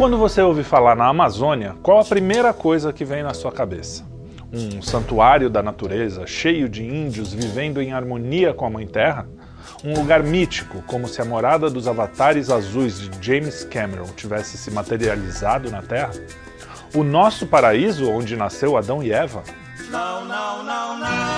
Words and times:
Quando 0.00 0.16
você 0.16 0.40
ouve 0.40 0.64
falar 0.64 0.96
na 0.96 1.08
Amazônia, 1.08 1.76
qual 1.82 2.00
a 2.00 2.04
primeira 2.04 2.54
coisa 2.54 2.90
que 2.90 3.04
vem 3.04 3.22
na 3.22 3.34
sua 3.34 3.52
cabeça? 3.52 4.02
Um 4.50 4.80
santuário 4.80 5.50
da 5.50 5.62
natureza, 5.62 6.26
cheio 6.26 6.70
de 6.70 6.82
índios 6.82 7.34
vivendo 7.34 7.82
em 7.82 7.92
harmonia 7.92 8.54
com 8.54 8.64
a 8.64 8.70
Mãe 8.70 8.86
Terra? 8.86 9.28
Um 9.84 9.92
lugar 9.92 10.22
mítico, 10.22 10.82
como 10.86 11.06
se 11.06 11.20
a 11.20 11.24
morada 11.26 11.68
dos 11.68 11.86
avatares 11.86 12.48
azuis 12.48 12.98
de 12.98 13.10
James 13.20 13.62
Cameron 13.64 14.06
tivesse 14.16 14.56
se 14.56 14.70
materializado 14.70 15.70
na 15.70 15.82
Terra? 15.82 16.12
O 16.94 17.04
nosso 17.04 17.46
paraíso 17.46 18.10
onde 18.10 18.36
nasceu 18.36 18.78
Adão 18.78 19.02
e 19.02 19.12
Eva? 19.12 19.42
Não, 19.90 20.24
não, 20.24 20.64
não, 20.64 20.98
não. 20.98 21.29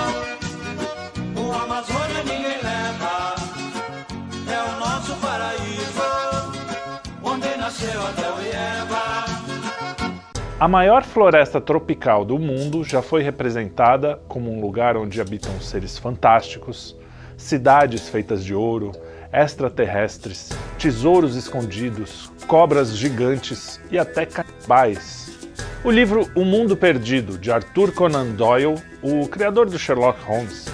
A 10.63 10.67
maior 10.69 11.03
floresta 11.03 11.59
tropical 11.59 12.23
do 12.23 12.39
mundo 12.39 12.85
já 12.85 13.01
foi 13.01 13.21
representada 13.21 14.21
como 14.29 14.49
um 14.49 14.61
lugar 14.61 14.95
onde 14.95 15.19
habitam 15.19 15.59
seres 15.59 15.97
fantásticos, 15.97 16.95
cidades 17.35 18.07
feitas 18.07 18.45
de 18.45 18.55
ouro, 18.55 18.93
extraterrestres, 19.33 20.51
tesouros 20.79 21.35
escondidos, 21.35 22.31
cobras 22.47 22.95
gigantes 22.95 23.77
e 23.91 23.99
até 23.99 24.25
canibais. 24.25 25.49
O 25.83 25.91
livro 25.91 26.31
O 26.33 26.45
Mundo 26.45 26.77
Perdido, 26.77 27.37
de 27.37 27.51
Arthur 27.51 27.91
Conan 27.91 28.27
Doyle, 28.27 28.81
o 29.01 29.27
criador 29.27 29.69
do 29.69 29.77
Sherlock 29.77 30.17
Holmes, 30.23 30.69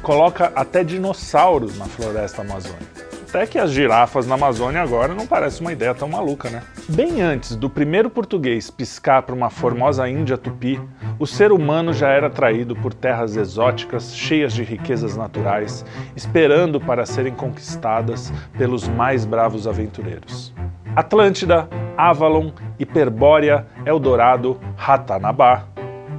coloca 0.00 0.54
até 0.56 0.82
dinossauros 0.82 1.76
na 1.76 1.84
floresta 1.84 2.40
amazônica. 2.40 3.03
Até 3.34 3.48
que 3.48 3.58
as 3.58 3.72
girafas 3.72 4.28
na 4.28 4.36
Amazônia 4.36 4.80
agora 4.80 5.12
não 5.12 5.26
parece 5.26 5.60
uma 5.60 5.72
ideia 5.72 5.92
tão 5.92 6.08
maluca, 6.08 6.48
né? 6.48 6.62
Bem 6.88 7.20
antes 7.20 7.56
do 7.56 7.68
primeiro 7.68 8.08
português 8.08 8.70
piscar 8.70 9.22
para 9.22 9.34
uma 9.34 9.50
formosa 9.50 10.08
Índia 10.08 10.38
tupi, 10.38 10.80
o 11.18 11.26
ser 11.26 11.50
humano 11.50 11.92
já 11.92 12.10
era 12.10 12.28
atraído 12.28 12.76
por 12.76 12.94
terras 12.94 13.36
exóticas 13.36 14.14
cheias 14.14 14.52
de 14.52 14.62
riquezas 14.62 15.16
naturais, 15.16 15.84
esperando 16.14 16.80
para 16.80 17.04
serem 17.04 17.34
conquistadas 17.34 18.32
pelos 18.56 18.86
mais 18.86 19.24
bravos 19.24 19.66
aventureiros. 19.66 20.54
Atlântida, 20.94 21.68
Avalon, 21.96 22.52
Hiperbórea, 22.78 23.66
Eldorado, 23.84 24.60
Ratanabá, 24.76 25.64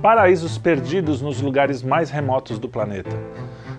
paraísos 0.01 0.57
perdidos 0.57 1.21
nos 1.21 1.39
lugares 1.39 1.81
mais 1.81 2.09
remotos 2.09 2.59
do 2.59 2.67
planeta 2.67 3.15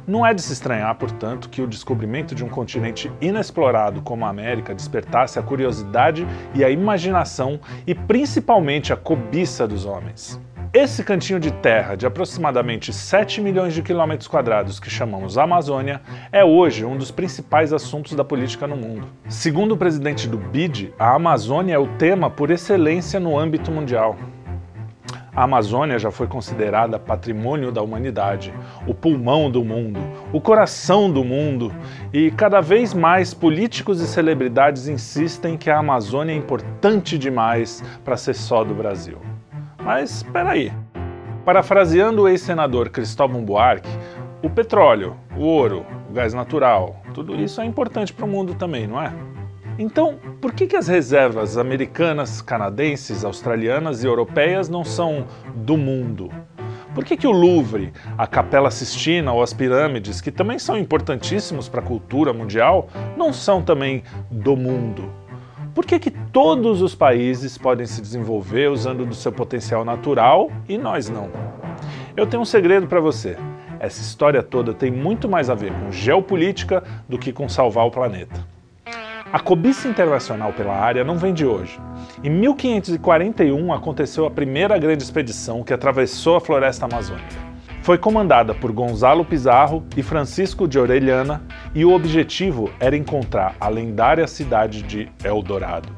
não 0.07 0.25
é 0.25 0.33
de 0.33 0.41
se 0.43 0.53
estranhar, 0.53 0.95
portanto, 0.95 1.49
que 1.49 1.61
o 1.61 1.67
descobrimento 1.67 2.35
de 2.35 2.45
um 2.45 2.49
continente 2.49 3.11
inexplorado 3.21 4.01
como 4.03 4.25
a 4.25 4.29
América 4.29 4.75
despertasse 4.75 5.39
a 5.39 5.43
curiosidade 5.43 6.27
e 6.55 6.65
a 6.65 6.71
imaginação 6.71 7.61
e 7.87 7.95
principalmente 7.95 8.93
a 8.93 8.97
cobiça 8.97 9.67
dos 9.67 9.85
homens. 9.85 10.41
Esse 10.73 11.03
cantinho 11.03 11.41
de 11.41 11.51
terra 11.51 11.95
de 11.95 12.05
aproximadamente 12.05 12.93
7 12.93 13.41
milhões 13.41 13.73
de 13.73 13.83
quilômetros 13.83 14.29
quadrados 14.29 14.79
que 14.79 14.91
chamamos 14.91 15.39
Amazônia 15.39 16.03
é 16.31 16.45
hoje 16.45 16.85
um 16.85 16.99
dos 16.99 17.11
principais 17.11 17.73
assuntos 17.73 18.13
da 18.13 18.23
política 18.23 18.67
no 18.67 18.77
mundo. 18.77 19.09
Segundo 19.27 19.73
o 19.73 19.77
presidente 19.77 20.29
do 20.29 20.37
BID, 20.37 20.93
a 20.99 21.15
Amazônia 21.15 21.75
é 21.75 21.79
o 21.79 21.87
tema 21.97 22.29
por 22.29 22.51
excelência 22.51 23.19
no 23.19 23.39
âmbito 23.39 23.71
mundial. 23.71 24.19
A 25.37 25.43
Amazônia 25.43 25.99
já 25.99 26.11
foi 26.11 26.27
considerada 26.27 26.99
patrimônio 26.99 27.71
da 27.71 27.83
humanidade, 27.83 28.55
o 28.87 28.95
pulmão 28.95 29.51
do 29.51 29.63
mundo, 29.63 30.01
o 30.33 30.41
coração 30.41 31.11
do 31.11 31.23
mundo, 31.23 31.71
e 32.11 32.31
cada 32.31 32.63
vez 32.63 32.95
mais 32.95 33.35
políticos 33.35 34.01
e 34.01 34.07
celebridades 34.07 34.89
insistem 34.89 35.59
que 35.59 35.69
a 35.69 35.79
Amazônia 35.79 36.33
é 36.33 36.37
importante 36.37 37.19
demais 37.19 37.85
para 38.03 38.17
ser 38.17 38.33
só 38.33 38.65
do 38.65 38.73
Brasil. 38.73 39.19
Mas 39.85 40.23
espera 40.23 40.53
aí. 40.53 40.73
Parafraseando 41.45 42.23
o 42.23 42.29
ex-senador 42.29 42.89
Cristóvão 42.89 43.45
Buarque, 43.45 43.91
o 44.43 44.49
petróleo, 44.49 45.19
o 45.37 45.43
ouro, 45.43 45.85
o 46.09 46.15
gás 46.15 46.33
natural, 46.33 46.97
tudo 47.13 47.37
isso 47.37 47.61
é 47.61 47.67
importante 47.67 48.11
para 48.11 48.25
o 48.25 48.29
mundo 48.29 48.55
também, 48.55 48.87
não 48.87 49.03
é? 49.03 49.13
Então, 49.79 50.19
por 50.41 50.55
que, 50.55 50.67
que 50.67 50.77
as 50.77 50.89
reservas 50.89 51.59
americanas, 51.59 52.41
canadenses, 52.41 53.25
australianas 53.25 54.03
e 54.03 54.07
europeias 54.07 54.71
não 54.71 54.85
são 54.85 55.27
do 55.55 55.77
mundo? 55.77 56.31
Por 56.95 57.05
que, 57.05 57.15
que 57.15 57.27
o 57.27 57.33
Louvre, 57.33 57.93
a 58.17 58.27
Capela 58.27 58.71
Sistina 58.71 59.31
ou 59.33 59.43
as 59.43 59.53
pirâmides, 59.53 60.23
que 60.23 60.33
também 60.33 60.59
são 60.59 60.79
importantíssimos 60.79 61.69
para 61.69 61.81
a 61.81 61.85
cultura 61.85 62.33
mundial, 62.33 62.89
não 63.19 63.35
são 63.35 63.61
também 63.61 64.03
do 64.31 64.57
mundo? 64.57 65.13
Por 65.75 65.85
que, 65.85 65.99
que 65.99 66.11
todos 66.11 66.81
os 66.81 66.95
países 66.95 67.59
podem 67.59 67.85
se 67.85 68.01
desenvolver 68.01 68.71
usando 68.71 69.05
do 69.05 69.15
seu 69.15 69.31
potencial 69.31 69.85
natural 69.85 70.51
e 70.67 70.79
nós 70.79 71.11
não? 71.11 71.29
Eu 72.17 72.27
tenho 72.27 72.43
um 72.43 72.47
segredo 72.47 72.87
para 72.87 72.99
você. 72.99 73.37
Essa 73.79 74.01
história 74.01 74.43
toda 74.43 74.73
tem 74.73 74.91
muito 74.91 75.29
mais 75.29 75.51
a 75.51 75.55
ver 75.55 75.71
com 75.71 75.93
geopolítica 75.93 76.83
do 77.07 77.19
que 77.19 77.31
com 77.31 77.47
salvar 77.47 77.85
o 77.85 77.91
planeta. 77.91 78.56
A 79.33 79.41
cobiça 79.41 79.89
internacional 79.89 80.53
pela 80.53 80.77
área 80.77 81.03
não 81.03 81.19
vem 81.19 81.35
de 81.35 81.45
hoje. 81.45 81.81
Em 82.23 82.31
1541 82.31 83.73
aconteceu 83.73 84.25
a 84.25 84.31
primeira 84.31 84.79
grande 84.79 85.03
expedição 85.03 85.65
que 85.65 85.75
atravessou 85.75 86.37
a 86.37 86.41
floresta 86.41 86.87
amazônica. 86.87 87.35
Foi 87.83 87.99
comandada 87.99 88.55
por 88.55 88.71
Gonzalo 88.71 89.25
Pizarro 89.25 89.85
e 89.97 90.03
Francisco 90.03 90.69
de 90.69 90.79
Orellana 90.79 91.43
e 91.75 91.85
o 91.85 91.93
objetivo 91.93 92.71
era 92.79 92.97
encontrar 92.97 93.57
a 93.61 93.69
lendária 93.69 94.29
cidade 94.29 94.83
de 94.83 95.09
Eldorado. 95.25 95.89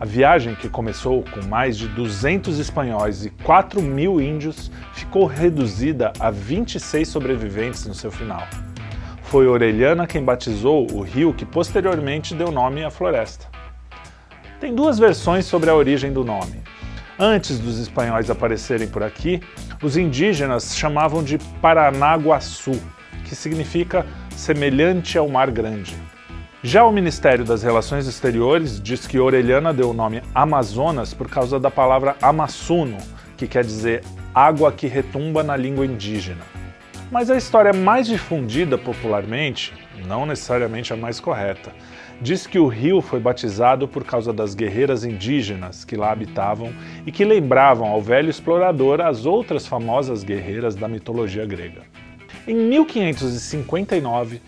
A 0.00 0.04
viagem, 0.06 0.54
que 0.54 0.70
começou 0.70 1.22
com 1.30 1.46
mais 1.46 1.76
de 1.76 1.86
200 1.86 2.58
espanhóis 2.58 3.26
e 3.26 3.30
4 3.30 3.80
mil 3.82 4.20
índios, 4.20 4.70
ficou 4.94 5.26
reduzida 5.26 6.12
a 6.18 6.30
26 6.30 7.06
sobreviventes 7.06 7.86
no 7.86 7.94
seu 7.94 8.10
final. 8.10 8.42
Foi 9.32 9.46
Orelhana 9.46 10.06
quem 10.06 10.22
batizou 10.22 10.86
o 10.92 11.00
rio 11.00 11.32
que 11.32 11.46
posteriormente 11.46 12.34
deu 12.34 12.52
nome 12.52 12.84
à 12.84 12.90
floresta. 12.90 13.46
Tem 14.60 14.74
duas 14.74 14.98
versões 14.98 15.46
sobre 15.46 15.70
a 15.70 15.74
origem 15.74 16.12
do 16.12 16.22
nome. 16.22 16.62
Antes 17.18 17.58
dos 17.58 17.78
espanhóis 17.78 18.28
aparecerem 18.28 18.86
por 18.86 19.02
aqui, 19.02 19.40
os 19.82 19.96
indígenas 19.96 20.76
chamavam 20.76 21.24
de 21.24 21.38
Paranaguaçu, 21.62 22.78
que 23.24 23.34
significa 23.34 24.04
semelhante 24.36 25.16
ao 25.16 25.26
Mar 25.30 25.50
Grande. 25.50 25.96
Já 26.62 26.84
o 26.84 26.92
Ministério 26.92 27.42
das 27.42 27.62
Relações 27.62 28.06
Exteriores 28.06 28.78
diz 28.78 29.06
que 29.06 29.18
Orelhana 29.18 29.72
deu 29.72 29.88
o 29.88 29.94
nome 29.94 30.22
Amazonas 30.34 31.14
por 31.14 31.30
causa 31.30 31.58
da 31.58 31.70
palavra 31.70 32.16
Amassuno, 32.20 32.98
que 33.38 33.48
quer 33.48 33.64
dizer 33.64 34.04
água 34.34 34.70
que 34.70 34.86
retumba 34.86 35.42
na 35.42 35.56
língua 35.56 35.86
indígena. 35.86 36.42
Mas 37.12 37.28
a 37.28 37.36
história 37.36 37.74
mais 37.74 38.06
difundida 38.06 38.78
popularmente, 38.78 39.74
não 40.06 40.24
necessariamente 40.24 40.94
a 40.94 40.96
mais 40.96 41.20
correta, 41.20 41.70
diz 42.22 42.46
que 42.46 42.58
o 42.58 42.66
rio 42.66 43.02
foi 43.02 43.20
batizado 43.20 43.86
por 43.86 44.02
causa 44.02 44.32
das 44.32 44.54
guerreiras 44.54 45.04
indígenas 45.04 45.84
que 45.84 45.94
lá 45.94 46.10
habitavam 46.10 46.72
e 47.04 47.12
que 47.12 47.22
lembravam 47.22 47.86
ao 47.86 48.00
velho 48.00 48.30
explorador 48.30 49.02
as 49.02 49.26
outras 49.26 49.66
famosas 49.66 50.24
guerreiras 50.24 50.74
da 50.74 50.88
mitologia 50.88 51.44
grega. 51.44 51.82
Em 52.48 52.54
1559, 52.54 54.40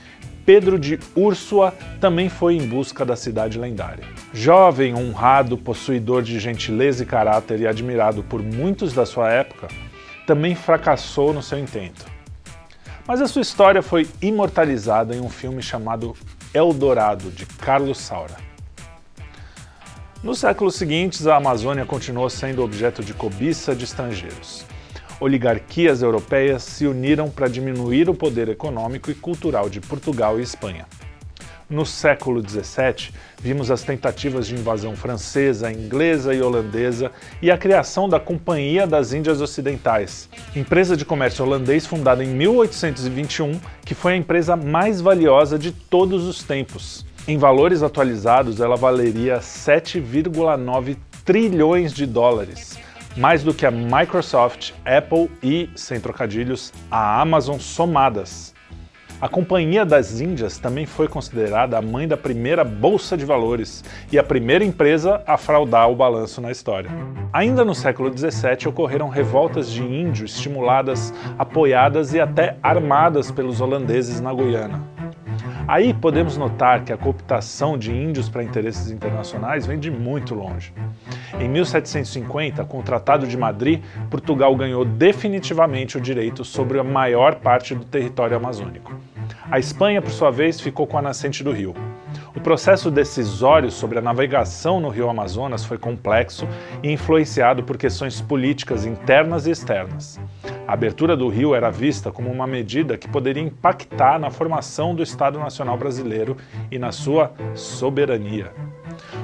Pedro 0.46 0.78
de 0.78 0.98
Úrsua 1.14 1.74
também 2.00 2.30
foi 2.30 2.54
em 2.54 2.66
busca 2.66 3.04
da 3.04 3.14
cidade 3.14 3.58
lendária. 3.58 4.06
Jovem, 4.32 4.94
honrado, 4.94 5.58
possuidor 5.58 6.22
de 6.22 6.40
gentileza 6.40 7.02
e 7.02 7.06
caráter 7.06 7.60
e 7.60 7.66
admirado 7.66 8.22
por 8.22 8.42
muitos 8.42 8.94
da 8.94 9.04
sua 9.04 9.30
época, 9.30 9.68
também 10.26 10.54
fracassou 10.54 11.34
no 11.34 11.42
seu 11.42 11.58
intento. 11.58 12.13
Mas 13.06 13.20
a 13.20 13.28
sua 13.28 13.42
história 13.42 13.82
foi 13.82 14.08
imortalizada 14.22 15.14
em 15.14 15.20
um 15.20 15.28
filme 15.28 15.62
chamado 15.62 16.16
Eldorado, 16.54 17.30
de 17.30 17.44
Carlos 17.44 17.98
Saura. 17.98 18.36
Nos 20.22 20.38
séculos 20.38 20.74
seguintes, 20.74 21.26
a 21.26 21.36
Amazônia 21.36 21.84
continuou 21.84 22.30
sendo 22.30 22.64
objeto 22.64 23.04
de 23.04 23.12
cobiça 23.12 23.74
de 23.74 23.84
estrangeiros. 23.84 24.64
Oligarquias 25.20 26.00
europeias 26.00 26.62
se 26.62 26.86
uniram 26.86 27.28
para 27.28 27.46
diminuir 27.46 28.08
o 28.08 28.14
poder 28.14 28.48
econômico 28.48 29.10
e 29.10 29.14
cultural 29.14 29.68
de 29.68 29.82
Portugal 29.82 30.40
e 30.40 30.42
Espanha. 30.42 30.86
No 31.74 31.84
século 31.84 32.40
XVII, 32.40 33.10
vimos 33.40 33.68
as 33.68 33.82
tentativas 33.82 34.46
de 34.46 34.54
invasão 34.54 34.94
francesa, 34.94 35.72
inglesa 35.72 36.32
e 36.32 36.40
holandesa 36.40 37.10
e 37.42 37.50
a 37.50 37.58
criação 37.58 38.08
da 38.08 38.20
Companhia 38.20 38.86
das 38.86 39.12
Índias 39.12 39.40
Ocidentais, 39.40 40.28
empresa 40.54 40.96
de 40.96 41.04
comércio 41.04 41.44
holandês 41.44 41.84
fundada 41.84 42.22
em 42.22 42.28
1821, 42.28 43.58
que 43.84 43.92
foi 43.92 44.12
a 44.12 44.16
empresa 44.16 44.54
mais 44.54 45.00
valiosa 45.00 45.58
de 45.58 45.72
todos 45.72 46.22
os 46.28 46.44
tempos. 46.44 47.04
Em 47.26 47.38
valores 47.38 47.82
atualizados, 47.82 48.60
ela 48.60 48.76
valeria 48.76 49.40
7,9 49.40 50.96
trilhões 51.24 51.92
de 51.92 52.06
dólares, 52.06 52.78
mais 53.16 53.42
do 53.42 53.52
que 53.52 53.66
a 53.66 53.70
Microsoft, 53.72 54.70
Apple 54.84 55.28
e, 55.42 55.68
sem 55.74 55.98
trocadilhos, 55.98 56.72
a 56.88 57.20
Amazon 57.20 57.58
somadas. 57.58 58.53
A 59.20 59.28
Companhia 59.28 59.86
das 59.86 60.20
Índias 60.20 60.58
também 60.58 60.86
foi 60.86 61.08
considerada 61.08 61.78
a 61.78 61.82
mãe 61.82 62.06
da 62.06 62.16
primeira 62.16 62.64
bolsa 62.64 63.16
de 63.16 63.24
valores 63.24 63.84
e 64.10 64.18
a 64.18 64.22
primeira 64.22 64.64
empresa 64.64 65.22
a 65.26 65.36
fraudar 65.36 65.88
o 65.90 65.94
balanço 65.96 66.40
na 66.40 66.50
história. 66.50 66.90
Ainda 67.32 67.64
no 67.64 67.74
século 67.74 68.16
XVII 68.16 68.68
ocorreram 68.68 69.08
revoltas 69.08 69.70
de 69.70 69.82
índio 69.82 70.24
estimuladas, 70.24 71.14
apoiadas 71.38 72.12
e 72.12 72.20
até 72.20 72.56
armadas 72.62 73.30
pelos 73.30 73.60
holandeses 73.60 74.20
na 74.20 74.34
Guiana. 74.34 74.93
Aí 75.66 75.94
podemos 75.94 76.36
notar 76.36 76.84
que 76.84 76.92
a 76.92 76.96
cooptação 76.96 77.78
de 77.78 77.90
índios 77.90 78.28
para 78.28 78.44
interesses 78.44 78.90
internacionais 78.90 79.66
vem 79.66 79.78
de 79.78 79.90
muito 79.90 80.34
longe. 80.34 80.74
Em 81.40 81.48
1750, 81.48 82.64
com 82.66 82.80
o 82.80 82.82
Tratado 82.82 83.26
de 83.26 83.36
Madrid, 83.36 83.82
Portugal 84.10 84.54
ganhou 84.56 84.84
definitivamente 84.84 85.96
o 85.96 86.00
direito 86.00 86.44
sobre 86.44 86.78
a 86.78 86.84
maior 86.84 87.36
parte 87.36 87.74
do 87.74 87.84
território 87.84 88.36
amazônico. 88.36 88.94
A 89.50 89.58
Espanha, 89.58 90.02
por 90.02 90.10
sua 90.10 90.30
vez, 90.30 90.60
ficou 90.60 90.86
com 90.86 90.98
a 90.98 91.02
nascente 91.02 91.42
do 91.42 91.50
rio. 91.50 91.74
O 92.34 92.40
processo 92.40 92.90
decisório 92.90 93.70
sobre 93.70 93.98
a 93.98 94.02
navegação 94.02 94.80
no 94.80 94.88
rio 94.88 95.08
Amazonas 95.08 95.64
foi 95.64 95.78
complexo 95.78 96.46
e 96.82 96.90
influenciado 96.90 97.62
por 97.62 97.76
questões 97.76 98.20
políticas 98.20 98.84
internas 98.84 99.46
e 99.46 99.50
externas. 99.50 100.20
A 100.66 100.72
abertura 100.72 101.16
do 101.16 101.28
rio 101.28 101.54
era 101.54 101.70
vista 101.70 102.10
como 102.10 102.30
uma 102.30 102.46
medida 102.46 102.96
que 102.96 103.08
poderia 103.08 103.42
impactar 103.42 104.18
na 104.18 104.30
formação 104.30 104.94
do 104.94 105.02
Estado 105.02 105.38
Nacional 105.38 105.76
Brasileiro 105.76 106.36
e 106.70 106.78
na 106.78 106.90
sua 106.90 107.32
soberania. 107.54 108.52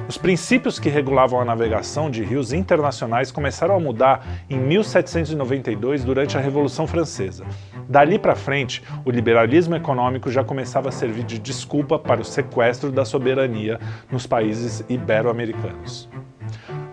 Os 0.07 0.17
princípios 0.17 0.79
que 0.79 0.89
regulavam 0.89 1.39
a 1.39 1.45
navegação 1.45 2.09
de 2.09 2.23
rios 2.23 2.53
internacionais 2.53 3.31
começaram 3.31 3.75
a 3.75 3.79
mudar 3.79 4.25
em 4.49 4.57
1792 4.57 6.03
durante 6.03 6.37
a 6.37 6.41
Revolução 6.41 6.85
Francesa. 6.85 7.45
Dali 7.91 8.17
para 8.17 8.37
frente, 8.37 8.81
o 9.03 9.11
liberalismo 9.11 9.75
econômico 9.75 10.31
já 10.31 10.45
começava 10.45 10.87
a 10.87 10.93
servir 10.93 11.25
de 11.25 11.37
desculpa 11.37 11.99
para 11.99 12.21
o 12.21 12.23
sequestro 12.23 12.89
da 12.89 13.03
soberania 13.03 13.81
nos 14.09 14.25
países 14.25 14.81
ibero-americanos. 14.87 16.07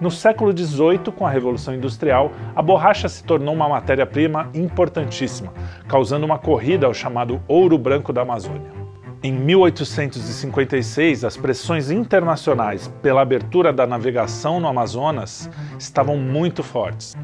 No 0.00 0.10
século 0.10 0.50
XVIII, 0.50 1.12
com 1.16 1.24
a 1.24 1.30
Revolução 1.30 1.72
Industrial, 1.72 2.32
a 2.52 2.60
borracha 2.60 3.08
se 3.08 3.22
tornou 3.22 3.54
uma 3.54 3.68
matéria-prima 3.68 4.50
importantíssima, 4.52 5.52
causando 5.86 6.26
uma 6.26 6.36
corrida 6.36 6.86
ao 6.86 6.94
chamado 6.94 7.40
ouro 7.46 7.78
branco 7.78 8.12
da 8.12 8.22
Amazônia. 8.22 8.77
Em 9.20 9.32
1856, 9.32 11.24
as 11.24 11.36
pressões 11.36 11.90
internacionais 11.90 12.86
pela 13.02 13.20
abertura 13.20 13.72
da 13.72 13.84
navegação 13.84 14.60
no 14.60 14.68
Amazonas 14.68 15.50
estavam 15.76 16.16
muito 16.16 16.62
fortes. 16.62 17.16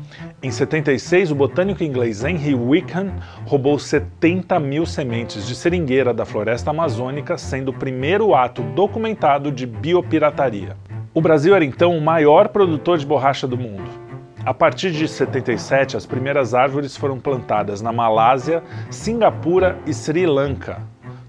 Em 0.43 0.51
76, 0.51 1.31
o 1.31 1.37
botânico 1.37 1.85
inglês 1.85 2.25
Henry 2.25 2.53
Wickham 2.53 3.15
roubou 3.47 3.79
70 3.79 4.59
mil 4.59 4.85
sementes 4.85 5.47
de 5.47 5.55
seringueira 5.55 6.13
da 6.13 6.25
floresta 6.25 6.73
amazônica, 6.73 7.39
sendo 7.39 7.69
o 7.69 7.79
primeiro 7.79 8.35
ato 8.35 8.61
documentado 8.75 9.53
de 9.53 9.65
biopirataria. 9.65 10.77
O 11.15 11.21
Brasil 11.21 11.55
era 11.55 11.65
então 11.65 11.97
o 11.97 12.01
maior 12.01 12.49
produtor 12.49 12.99
de 12.99 13.07
borracha 13.07 13.47
do 13.47 13.57
mundo. 13.57 13.89
A 14.45 14.53
partir 14.53 14.91
de 14.91 15.07
77, 15.07 15.97
as 15.97 16.05
primeiras 16.05 16.55
árvores 16.55 16.97
foram 16.97 17.21
plantadas 17.21 17.81
na 17.81 17.93
Malásia, 17.93 18.65
Singapura 18.91 19.79
e 19.87 19.95
Sri 19.95 20.27
Lanka, 20.27 20.83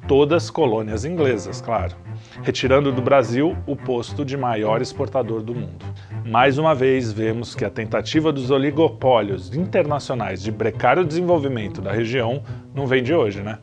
todas 0.08 0.50
colônias 0.50 1.06
inglesas, 1.06 1.62
claro, 1.62 1.96
retirando 2.44 2.92
do 2.92 3.02
Brasil 3.02 3.56
o 3.66 3.76
posto 3.76 4.24
de 4.24 4.38
maior 4.38 4.82
exportador 4.82 5.42
do 5.42 5.54
mundo. 5.54 5.86
Mais 6.26 6.58
uma 6.58 6.76
vez, 6.76 7.12
vemos 7.12 7.56
que 7.56 7.66
a 7.66 7.70
tentativa 7.70 8.32
dos 8.32 8.52
oligopólios 8.52 9.54
internacionais 9.56 10.42
de 10.42 10.52
brecar 10.52 11.00
o 11.00 11.06
desenvolvimento 11.06 11.82
da 11.82 11.92
região 11.92 12.44
não 12.74 12.86
vem 12.88 13.04
de 13.04 13.14
hoje, 13.14 13.42
né? 13.42 13.58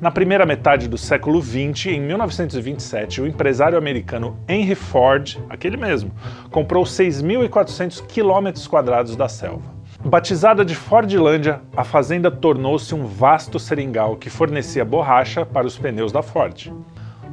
Na 0.00 0.10
primeira 0.10 0.46
metade 0.46 0.88
do 0.88 0.96
século 0.96 1.42
XX, 1.42 1.86
em 1.86 2.00
1927, 2.00 3.20
o 3.20 3.26
empresário 3.26 3.76
americano 3.76 4.38
Henry 4.48 4.74
Ford, 4.74 5.36
aquele 5.48 5.76
mesmo, 5.76 6.10
comprou 6.50 6.84
6.400 6.84 8.06
quilômetros 8.06 8.66
quadrados 8.66 9.14
da 9.14 9.28
selva. 9.28 9.79
Batizada 10.04 10.64
de 10.64 10.74
Fordlândia, 10.74 11.60
a 11.76 11.84
fazenda 11.84 12.30
tornou-se 12.30 12.94
um 12.94 13.04
vasto 13.04 13.58
seringal 13.58 14.16
que 14.16 14.30
fornecia 14.30 14.82
borracha 14.82 15.44
para 15.44 15.66
os 15.66 15.76
pneus 15.76 16.10
da 16.10 16.22
Ford. 16.22 16.72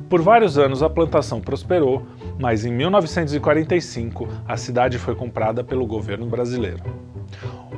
Por 0.09 0.21
vários 0.21 0.57
anos 0.57 0.83
a 0.83 0.89
plantação 0.89 1.39
prosperou, 1.39 2.05
mas 2.37 2.65
em 2.65 2.71
1945 2.73 4.27
a 4.45 4.57
cidade 4.57 4.97
foi 4.97 5.15
comprada 5.15 5.63
pelo 5.63 5.85
governo 5.85 6.25
brasileiro. 6.25 6.83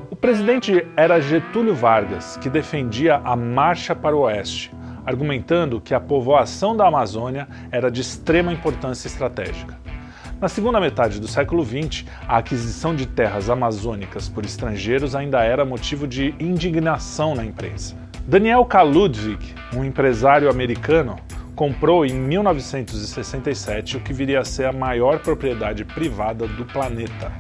O 0.10 0.16
presidente 0.16 0.86
era 0.98 1.22
Getúlio 1.22 1.76
Vargas, 1.76 2.36
que 2.38 2.50
defendia 2.50 3.22
a 3.24 3.36
marcha 3.36 3.96
para 3.96 4.16
o 4.16 4.22
oeste, 4.22 4.72
argumentando 5.06 5.80
que 5.80 5.94
a 5.94 6.00
povoação 6.00 6.76
da 6.76 6.88
Amazônia 6.88 7.48
era 7.72 7.92
de 7.92 8.02
extrema 8.02 8.52
importância 8.52 9.08
estratégica. 9.08 9.78
Na 10.42 10.48
segunda 10.48 10.80
metade 10.80 11.20
do 11.20 11.28
século 11.28 11.66
XX, 11.66 12.06
a 12.26 12.38
aquisição 12.38 12.96
de 12.96 13.06
terras 13.06 13.50
amazônicas 13.50 14.30
por 14.30 14.46
estrangeiros 14.46 15.14
ainda 15.14 15.44
era 15.44 15.66
motivo 15.66 16.08
de 16.08 16.34
indignação 16.40 17.36
na 17.36 17.44
imprensa. 17.44 17.94
Daniel 18.26 18.64
K. 18.64 18.82
Ludwig, 18.84 19.54
um 19.76 19.84
empresário 19.84 20.50
americano, 20.50 21.18
comprou 21.58 22.06
em 22.06 22.14
1967 22.14 23.98
o 23.98 24.00
que 24.00 24.14
viria 24.14 24.40
a 24.40 24.46
ser 24.46 24.68
a 24.68 24.72
maior 24.72 25.20
propriedade 25.20 25.84
privada 25.84 26.48
do 26.48 26.64
planeta. 26.64 27.34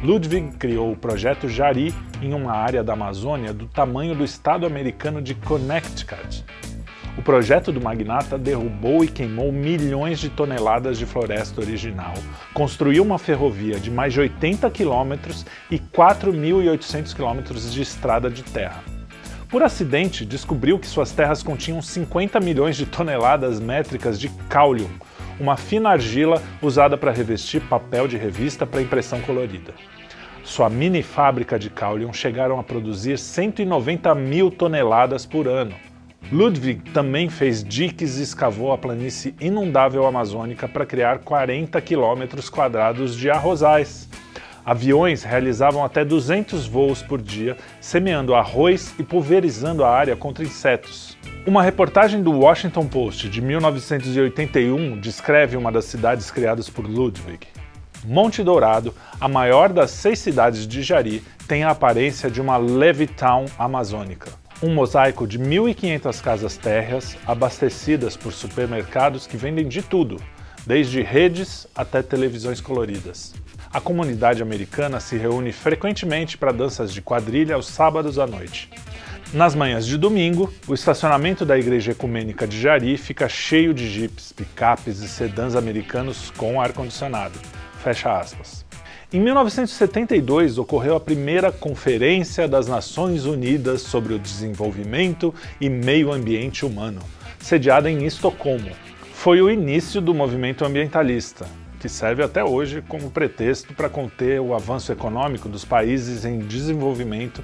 Ludwig 0.00 0.56
criou 0.56 0.92
o 0.92 0.96
projeto 0.96 1.48
Jari 1.48 1.92
em 2.22 2.32
uma 2.32 2.52
área 2.52 2.84
da 2.84 2.92
Amazônia 2.92 3.52
do 3.52 3.66
tamanho 3.66 4.14
do 4.14 4.22
estado 4.22 4.64
americano 4.64 5.20
de 5.20 5.34
Connecticut, 5.34 6.44
o 7.16 7.22
projeto 7.22 7.72
do 7.72 7.80
magnata 7.80 8.38
derrubou 8.38 9.04
e 9.04 9.08
queimou 9.08 9.50
milhões 9.52 10.18
de 10.18 10.28
toneladas 10.28 10.98
de 10.98 11.04
floresta 11.04 11.60
original, 11.60 12.14
construiu 12.54 13.02
uma 13.02 13.18
ferrovia 13.18 13.78
de 13.80 13.90
mais 13.90 14.12
de 14.12 14.20
80 14.20 14.70
quilômetros 14.70 15.44
e 15.70 15.78
4.800 15.78 17.14
quilômetros 17.14 17.72
de 17.72 17.82
estrada 17.82 18.30
de 18.30 18.42
terra. 18.42 18.82
Por 19.48 19.64
acidente, 19.64 20.24
descobriu 20.24 20.78
que 20.78 20.86
suas 20.86 21.10
terras 21.10 21.42
continham 21.42 21.82
50 21.82 22.38
milhões 22.38 22.76
de 22.76 22.86
toneladas 22.86 23.58
métricas 23.58 24.18
de 24.18 24.28
cáulium, 24.48 24.90
uma 25.40 25.56
fina 25.56 25.90
argila 25.90 26.40
usada 26.62 26.96
para 26.96 27.10
revestir 27.10 27.60
papel 27.62 28.06
de 28.06 28.16
revista 28.16 28.64
para 28.64 28.80
impressão 28.80 29.20
colorida. 29.22 29.74
Sua 30.44 30.70
mini 30.70 31.02
fábrica 31.02 31.58
de 31.58 31.68
cáulium 31.68 32.12
chegaram 32.12 32.60
a 32.60 32.62
produzir 32.62 33.18
190 33.18 34.14
mil 34.14 34.50
toneladas 34.50 35.26
por 35.26 35.48
ano. 35.48 35.74
Ludwig 36.32 36.92
também 36.92 37.28
fez 37.28 37.64
diques 37.64 38.18
e 38.18 38.22
escavou 38.22 38.72
a 38.72 38.78
planície 38.78 39.34
inundável 39.40 40.06
amazônica 40.06 40.68
para 40.68 40.86
criar 40.86 41.18
40 41.20 41.80
quilômetros 41.80 42.48
quadrados 42.48 43.16
de 43.16 43.28
arrozais. 43.28 44.08
Aviões 44.64 45.24
realizavam 45.24 45.84
até 45.84 46.04
200 46.04 46.68
voos 46.68 47.02
por 47.02 47.20
dia, 47.20 47.56
semeando 47.80 48.34
arroz 48.34 48.94
e 48.96 49.02
pulverizando 49.02 49.82
a 49.82 49.90
área 49.90 50.14
contra 50.14 50.44
insetos. 50.44 51.18
Uma 51.44 51.64
reportagem 51.64 52.22
do 52.22 52.30
Washington 52.30 52.86
Post 52.86 53.28
de 53.28 53.40
1981 53.40 55.00
descreve 55.00 55.56
uma 55.56 55.72
das 55.72 55.86
cidades 55.86 56.30
criadas 56.30 56.70
por 56.70 56.86
Ludwig. 56.86 57.48
Monte 58.04 58.44
Dourado, 58.44 58.94
a 59.20 59.26
maior 59.26 59.70
das 59.72 59.90
seis 59.90 60.20
cidades 60.20 60.64
de 60.64 60.80
Jari, 60.80 61.24
tem 61.48 61.64
a 61.64 61.70
aparência 61.70 62.30
de 62.30 62.40
uma 62.40 62.56
Levittown 62.56 63.46
amazônica 63.58 64.39
um 64.62 64.74
mosaico 64.74 65.26
de 65.26 65.38
1.500 65.38 66.20
casas 66.20 66.56
térreas 66.56 67.16
abastecidas 67.26 68.16
por 68.16 68.32
supermercados 68.32 69.26
que 69.26 69.36
vendem 69.36 69.66
de 69.66 69.82
tudo, 69.82 70.16
desde 70.66 71.00
redes 71.00 71.66
até 71.74 72.02
televisões 72.02 72.60
coloridas. 72.60 73.34
A 73.72 73.80
comunidade 73.80 74.42
americana 74.42 75.00
se 75.00 75.16
reúne 75.16 75.52
frequentemente 75.52 76.36
para 76.36 76.52
danças 76.52 76.92
de 76.92 77.00
quadrilha 77.00 77.54
aos 77.54 77.68
sábados 77.68 78.18
à 78.18 78.26
noite. 78.26 78.68
Nas 79.32 79.54
manhãs 79.54 79.86
de 79.86 79.96
domingo, 79.96 80.52
o 80.66 80.74
estacionamento 80.74 81.46
da 81.46 81.56
Igreja 81.56 81.92
Ecumênica 81.92 82.48
de 82.48 82.60
Jari 82.60 82.96
fica 82.96 83.28
cheio 83.28 83.72
de 83.72 83.88
jipes, 83.88 84.32
picapes 84.32 84.98
e 84.98 85.08
sedãs 85.08 85.54
americanos 85.54 86.32
com 86.36 86.60
ar-condicionado. 86.60 87.38
Fecha 87.80 88.18
aspas. 88.18 88.59
Em 89.12 89.18
1972 89.18 90.56
ocorreu 90.56 90.94
a 90.94 91.00
primeira 91.00 91.50
Conferência 91.50 92.46
das 92.46 92.68
Nações 92.68 93.24
Unidas 93.24 93.82
sobre 93.82 94.14
o 94.14 94.20
Desenvolvimento 94.20 95.34
e 95.60 95.68
Meio 95.68 96.12
Ambiente 96.12 96.64
Humano, 96.64 97.00
sediada 97.40 97.90
em 97.90 98.04
Estocolmo. 98.06 98.70
Foi 99.12 99.42
o 99.42 99.50
início 99.50 100.00
do 100.00 100.14
movimento 100.14 100.64
ambientalista, 100.64 101.44
que 101.80 101.88
serve 101.88 102.22
até 102.22 102.44
hoje 102.44 102.84
como 102.86 103.10
pretexto 103.10 103.74
para 103.74 103.88
conter 103.88 104.40
o 104.40 104.54
avanço 104.54 104.92
econômico 104.92 105.48
dos 105.48 105.64
países 105.64 106.24
em 106.24 106.38
desenvolvimento 106.38 107.42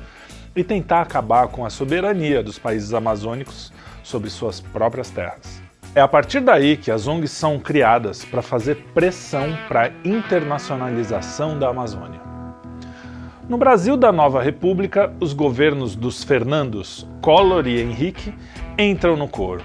e 0.54 0.62
tentar 0.62 1.02
acabar 1.02 1.48
com 1.48 1.66
a 1.66 1.70
soberania 1.70 2.44
dos 2.44 2.60
países 2.60 2.94
amazônicos 2.94 3.72
sobre 4.04 4.30
suas 4.30 4.60
próprias 4.60 5.10
terras. 5.10 5.65
É 5.96 6.00
a 6.02 6.06
partir 6.06 6.40
daí 6.40 6.76
que 6.76 6.90
as 6.90 7.08
ONGs 7.08 7.30
são 7.30 7.58
criadas 7.58 8.22
para 8.22 8.42
fazer 8.42 8.74
pressão 8.92 9.56
para 9.66 9.84
a 9.84 9.90
internacionalização 10.04 11.58
da 11.58 11.70
Amazônia. 11.70 12.20
No 13.48 13.56
Brasil 13.56 13.96
da 13.96 14.12
Nova 14.12 14.42
República, 14.42 15.10
os 15.18 15.32
governos 15.32 15.96
dos 15.96 16.22
Fernandos, 16.22 17.08
Collor 17.22 17.66
e 17.66 17.80
Henrique 17.80 18.34
entram 18.78 19.16
no 19.16 19.26
coro. 19.26 19.64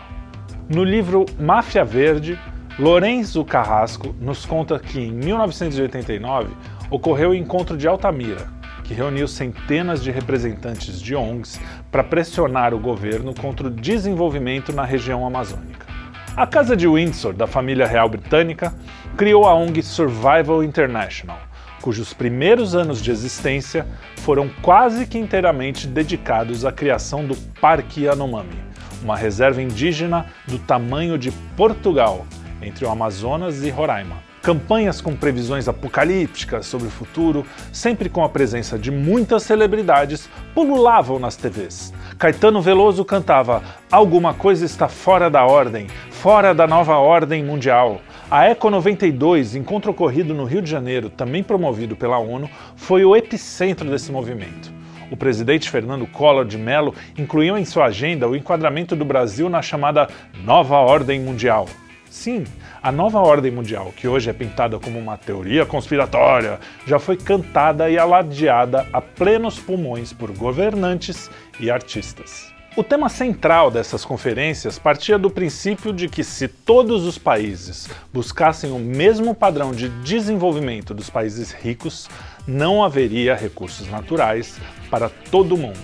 No 0.74 0.86
livro 0.86 1.26
Máfia 1.38 1.84
Verde, 1.84 2.40
Lourenço 2.80 3.44
Carrasco 3.44 4.16
nos 4.22 4.46
conta 4.46 4.80
que 4.80 5.02
em 5.02 5.12
1989 5.12 6.48
ocorreu 6.90 7.32
o 7.32 7.36
encontro 7.36 7.76
de 7.76 7.90
Altamira, 7.90 8.48
que 8.86 8.94
reuniu 8.94 9.28
centenas 9.28 10.02
de 10.02 10.12
representantes 10.12 11.02
de 11.02 11.14
ONGs 11.14 11.60
para 11.92 12.06
pressionar 12.06 12.74
o 12.74 12.80
governo 12.80 13.34
contra 13.36 13.68
o 13.68 13.70
desenvolvimento 13.70 14.72
na 14.72 14.86
região 14.86 15.28
amazônica. 15.28 15.91
A 16.36 16.48
Casa 16.48 16.78
de 16.78 16.88
Windsor, 16.88 17.34
da 17.34 17.46
família 17.46 17.86
real 17.86 18.08
britânica, 18.08 18.74
criou 19.18 19.46
a 19.46 19.54
ONG 19.54 19.84
Survival 19.84 20.64
International, 20.64 21.38
cujos 21.82 22.14
primeiros 22.14 22.74
anos 22.74 23.02
de 23.02 23.12
existência 23.12 23.86
foram 24.18 24.50
quase 24.62 25.06
que 25.06 25.18
inteiramente 25.18 25.86
dedicados 25.86 26.64
à 26.64 26.72
criação 26.72 27.26
do 27.26 27.36
Parque 27.60 28.06
Yanomami, 28.06 28.58
uma 29.04 29.18
reserva 29.18 29.62
indígena 29.62 30.26
do 30.48 30.58
tamanho 30.58 31.18
de 31.18 31.32
Portugal, 31.58 32.26
entre 32.62 32.86
o 32.86 32.90
Amazonas 32.90 33.62
e 33.64 33.70
Roraima 33.70 34.31
campanhas 34.42 35.00
com 35.00 35.16
previsões 35.16 35.68
apocalípticas 35.68 36.66
sobre 36.66 36.88
o 36.88 36.92
futuro, 36.92 37.46
sempre 37.72 38.10
com 38.10 38.24
a 38.24 38.30
presença 38.30 38.78
de 38.78 38.92
muitas 38.92 39.44
celebridades, 39.44 40.30
pululavam 40.54 41.20
nas 41.20 41.36
TVs. 41.36 41.94
Caetano 42.18 42.62
Veloso 42.62 43.06
cantava: 43.06 43.62
Alguma 43.92 44.34
coisa 44.34 44.66
está 44.66 44.88
fora 44.88 45.30
da 45.30 45.46
ordem, 45.46 45.88
fora 46.10 46.54
da 46.54 46.68
nova 46.68 46.98
ordem 46.98 47.44
mundial. 47.44 48.02
A 48.30 48.46
Eco 48.46 48.70
92, 48.70 49.56
encontro 49.56 49.92
ocorrido 49.92 50.34
no 50.34 50.46
Rio 50.46 50.62
de 50.62 50.70
Janeiro, 50.70 51.10
também 51.10 51.44
promovido 51.44 51.96
pela 51.96 52.18
ONU, 52.18 52.50
foi 52.76 53.04
o 53.04 53.16
epicentro 53.16 53.90
desse 53.90 54.12
movimento. 54.12 54.72
O 55.12 55.18
presidente 55.18 55.70
Fernando 55.70 56.08
Collor 56.08 56.46
de 56.46 56.58
Mello 56.58 56.96
incluiu 57.18 57.58
em 57.58 57.66
sua 57.66 57.88
agenda 57.88 58.30
o 58.30 58.36
enquadramento 58.36 58.96
do 58.96 59.04
Brasil 59.04 59.50
na 59.50 59.62
chamada 59.62 60.08
Nova 60.46 60.78
Ordem 60.78 61.20
Mundial. 61.20 61.68
Sim, 62.12 62.44
a 62.84 62.92
nova 62.92 63.20
ordem 63.20 63.54
mundial, 63.54 63.94
que 63.96 64.06
hoje 64.06 64.30
é 64.30 64.34
pintada 64.34 64.78
como 64.78 65.00
uma 65.00 65.18
teoria 65.18 65.66
conspiratória, 65.66 66.60
já 66.86 67.00
foi 67.00 67.16
cantada 67.16 67.90
e 67.90 67.98
alardeada 67.98 68.86
a 68.92 69.00
plenos 69.00 69.58
pulmões 69.58 70.12
por 70.12 70.30
governantes 70.30 71.32
e 71.58 71.72
artistas. 71.72 72.52
O 72.76 72.84
tema 72.84 73.08
central 73.08 73.72
dessas 73.72 74.04
conferências 74.04 74.78
partia 74.78 75.18
do 75.18 75.30
princípio 75.30 75.94
de 75.94 76.10
que, 76.10 76.22
se 76.22 76.50
todos 76.50 77.06
os 77.06 77.18
países 77.18 77.90
buscassem 78.12 78.74
o 78.74 78.78
mesmo 78.78 79.34
padrão 79.34 79.72
de 79.72 79.88
desenvolvimento 79.88 80.94
dos 80.94 81.10
países 81.10 81.54
ricos, 81.54 82.10
não 82.46 82.84
haveria 82.84 83.38
recursos 83.38 83.88
naturais 83.90 84.60
para 84.90 85.08
todo 85.32 85.56
mundo, 85.56 85.80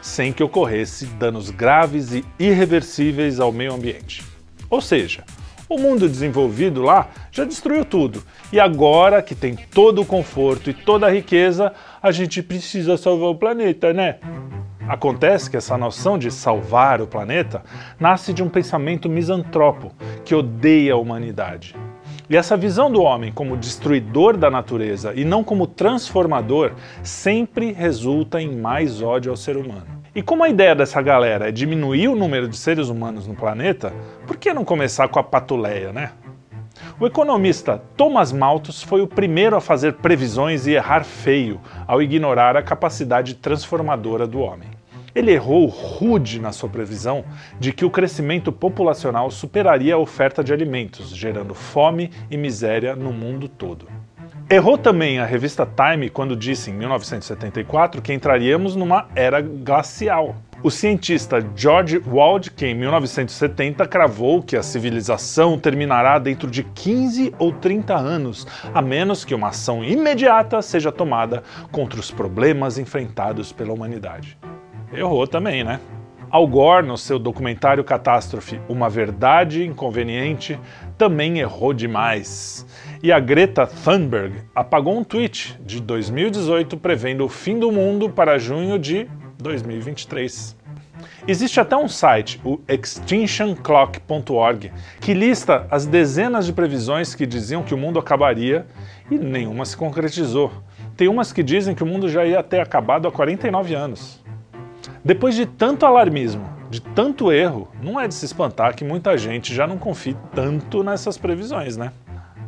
sem 0.00 0.32
que 0.32 0.44
ocorresse 0.44 1.06
danos 1.06 1.50
graves 1.50 2.12
e 2.12 2.24
irreversíveis 2.38 3.40
ao 3.40 3.50
meio 3.50 3.74
ambiente. 3.74 4.22
Ou 4.70 4.80
seja, 4.80 5.24
o 5.74 5.78
mundo 5.78 6.08
desenvolvido 6.08 6.82
lá 6.82 7.08
já 7.30 7.44
destruiu 7.44 7.84
tudo. 7.84 8.22
E 8.52 8.60
agora 8.60 9.22
que 9.22 9.34
tem 9.34 9.56
todo 9.56 10.02
o 10.02 10.06
conforto 10.06 10.70
e 10.70 10.74
toda 10.74 11.06
a 11.06 11.10
riqueza, 11.10 11.72
a 12.02 12.10
gente 12.10 12.42
precisa 12.42 12.96
salvar 12.96 13.30
o 13.30 13.34
planeta, 13.34 13.92
né? 13.92 14.16
Acontece 14.88 15.48
que 15.48 15.56
essa 15.56 15.78
noção 15.78 16.18
de 16.18 16.30
salvar 16.30 17.00
o 17.00 17.06
planeta 17.06 17.62
nasce 17.98 18.32
de 18.32 18.42
um 18.42 18.48
pensamento 18.48 19.08
misantropo 19.08 19.92
que 20.24 20.34
odeia 20.34 20.94
a 20.94 20.96
humanidade. 20.96 21.76
E 22.28 22.36
essa 22.36 22.56
visão 22.56 22.90
do 22.90 23.02
homem 23.02 23.32
como 23.32 23.56
destruidor 23.56 24.36
da 24.36 24.50
natureza 24.50 25.12
e 25.14 25.24
não 25.24 25.44
como 25.44 25.66
transformador 25.66 26.72
sempre 27.02 27.72
resulta 27.72 28.40
em 28.40 28.56
mais 28.56 29.02
ódio 29.02 29.30
ao 29.30 29.36
ser 29.36 29.56
humano. 29.56 30.01
E 30.14 30.20
como 30.20 30.44
a 30.44 30.48
ideia 30.50 30.74
dessa 30.74 31.00
galera 31.00 31.48
é 31.48 31.50
diminuir 31.50 32.06
o 32.08 32.14
número 32.14 32.46
de 32.46 32.54
seres 32.54 32.90
humanos 32.90 33.26
no 33.26 33.34
planeta, 33.34 33.94
por 34.26 34.36
que 34.36 34.52
não 34.52 34.62
começar 34.62 35.08
com 35.08 35.18
a 35.18 35.22
patuleia, 35.22 35.90
né? 35.90 36.12
O 37.00 37.06
economista 37.06 37.82
Thomas 37.96 38.30
Malthus 38.30 38.82
foi 38.82 39.00
o 39.00 39.06
primeiro 39.06 39.56
a 39.56 39.60
fazer 39.60 39.94
previsões 39.94 40.66
e 40.66 40.72
errar 40.72 41.02
feio 41.04 41.58
ao 41.86 42.02
ignorar 42.02 42.58
a 42.58 42.62
capacidade 42.62 43.36
transformadora 43.36 44.26
do 44.26 44.40
homem. 44.40 44.68
Ele 45.14 45.32
errou 45.32 45.66
rude 45.66 46.38
na 46.38 46.52
sua 46.52 46.68
previsão 46.68 47.24
de 47.58 47.72
que 47.72 47.84
o 47.84 47.90
crescimento 47.90 48.52
populacional 48.52 49.30
superaria 49.30 49.94
a 49.94 49.98
oferta 49.98 50.44
de 50.44 50.52
alimentos, 50.52 51.08
gerando 51.16 51.54
fome 51.54 52.10
e 52.30 52.36
miséria 52.36 52.94
no 52.94 53.14
mundo 53.14 53.48
todo. 53.48 53.88
Errou 54.52 54.76
também 54.76 55.18
a 55.18 55.24
revista 55.24 55.66
Time 55.66 56.10
quando 56.10 56.36
disse 56.36 56.70
em 56.70 56.74
1974 56.74 58.02
que 58.02 58.12
entraríamos 58.12 58.76
numa 58.76 59.08
era 59.16 59.40
glacial. 59.40 60.36
O 60.62 60.70
cientista 60.70 61.38
George 61.56 62.02
Wald, 62.06 62.50
que 62.50 62.66
em 62.66 62.74
1970 62.74 63.86
cravou 63.86 64.42
que 64.42 64.54
a 64.54 64.62
civilização 64.62 65.58
terminará 65.58 66.18
dentro 66.18 66.50
de 66.50 66.64
15 66.64 67.34
ou 67.38 67.50
30 67.50 67.96
anos, 67.96 68.46
a 68.74 68.82
menos 68.82 69.24
que 69.24 69.34
uma 69.34 69.48
ação 69.48 69.82
imediata 69.82 70.60
seja 70.60 70.92
tomada 70.92 71.42
contra 71.70 71.98
os 71.98 72.10
problemas 72.10 72.76
enfrentados 72.76 73.52
pela 73.52 73.72
humanidade. 73.72 74.36
Errou 74.92 75.26
também, 75.26 75.64
né? 75.64 75.80
Al 76.32 76.46
Gore, 76.46 76.86
no 76.86 76.96
seu 76.96 77.18
documentário 77.18 77.84
Catástrofe 77.84 78.58
Uma 78.66 78.88
Verdade 78.88 79.66
Inconveniente, 79.66 80.58
também 80.96 81.40
errou 81.40 81.74
demais. 81.74 82.66
E 83.02 83.10
a 83.10 83.18
Greta 83.18 83.66
Thunberg 83.66 84.36
apagou 84.54 84.96
um 84.96 85.02
tweet 85.02 85.58
de 85.66 85.80
2018 85.80 86.76
prevendo 86.76 87.24
o 87.24 87.28
fim 87.28 87.58
do 87.58 87.72
mundo 87.72 88.08
para 88.08 88.38
junho 88.38 88.78
de 88.78 89.08
2023. 89.38 90.56
Existe 91.26 91.58
até 91.58 91.76
um 91.76 91.88
site, 91.88 92.40
o 92.44 92.60
extinctionclock.org, 92.68 94.70
que 95.00 95.14
lista 95.14 95.66
as 95.68 95.84
dezenas 95.84 96.46
de 96.46 96.52
previsões 96.52 97.12
que 97.12 97.26
diziam 97.26 97.64
que 97.64 97.74
o 97.74 97.76
mundo 97.76 97.98
acabaria 97.98 98.66
e 99.10 99.18
nenhuma 99.18 99.64
se 99.64 99.76
concretizou. 99.76 100.52
Tem 100.96 101.08
umas 101.08 101.32
que 101.32 101.42
dizem 101.42 101.74
que 101.74 101.82
o 101.82 101.86
mundo 101.86 102.08
já 102.08 102.24
ia 102.24 102.40
ter 102.40 102.60
acabado 102.60 103.08
há 103.08 103.10
49 103.10 103.74
anos. 103.74 104.22
Depois 105.04 105.34
de 105.34 105.44
tanto 105.44 105.84
alarmismo, 105.84 106.48
de 106.70 106.80
tanto 106.80 107.32
erro, 107.32 107.66
não 107.82 107.98
é 107.98 108.06
de 108.06 108.14
se 108.14 108.24
espantar 108.24 108.76
que 108.76 108.84
muita 108.84 109.18
gente 109.18 109.52
já 109.52 109.66
não 109.66 109.76
confie 109.76 110.16
tanto 110.32 110.84
nessas 110.84 111.18
previsões, 111.18 111.76
né? 111.76 111.90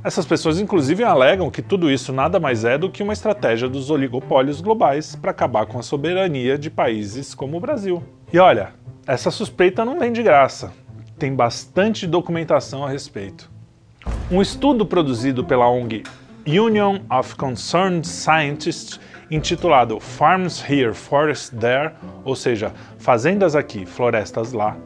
Essas 0.05 0.27
pessoas, 0.27 0.61
inclusive, 0.61 1.03
alegam 1.03 1.51
que 1.51 1.63
tudo 1.63 1.91
isso 1.91 2.13
nada 2.13 2.39
mais 2.39 2.63
é 2.63 2.77
do 2.77 2.91
que 2.91 3.03
uma 3.03 3.15
estratégia 3.15 3.71
dos 3.71 3.89
oligopólios 3.89 4.61
globais 4.61 5.17
para 5.17 5.31
acabar 5.31 5.65
com 5.65 5.79
a 5.79 5.83
soberania 5.83 6.59
de 6.59 6.69
países 6.69 7.35
como 7.35 7.57
o 7.57 7.61
Brasil. 7.61 8.03
E 8.31 8.39
olha, 8.39 8.75
essa 9.07 9.31
suspeita 9.31 9.83
não 9.83 9.99
vem 9.99 10.13
de 10.13 10.23
graça. 10.23 10.75
Tem 11.19 11.35
bastante 11.35 12.07
documentação 12.07 12.85
a 12.85 12.91
respeito. 12.91 13.51
Um 14.31 14.43
estudo 14.43 14.85
produzido 14.85 15.43
pela 15.43 15.71
ONG 15.71 16.03
Union 16.47 16.99
of 17.11 17.35
Concerned 17.37 18.07
Scientists 18.07 19.01
intitulado 19.31 19.99
Farms 19.99 20.63
Here, 20.69 20.93
Forests 20.93 21.49
There, 21.49 21.93
ou 22.27 22.37
seja, 22.37 22.75
fazendas 22.99 23.57
aqui, 23.57 23.87
florestas 23.87 24.53
lá, 24.53 24.77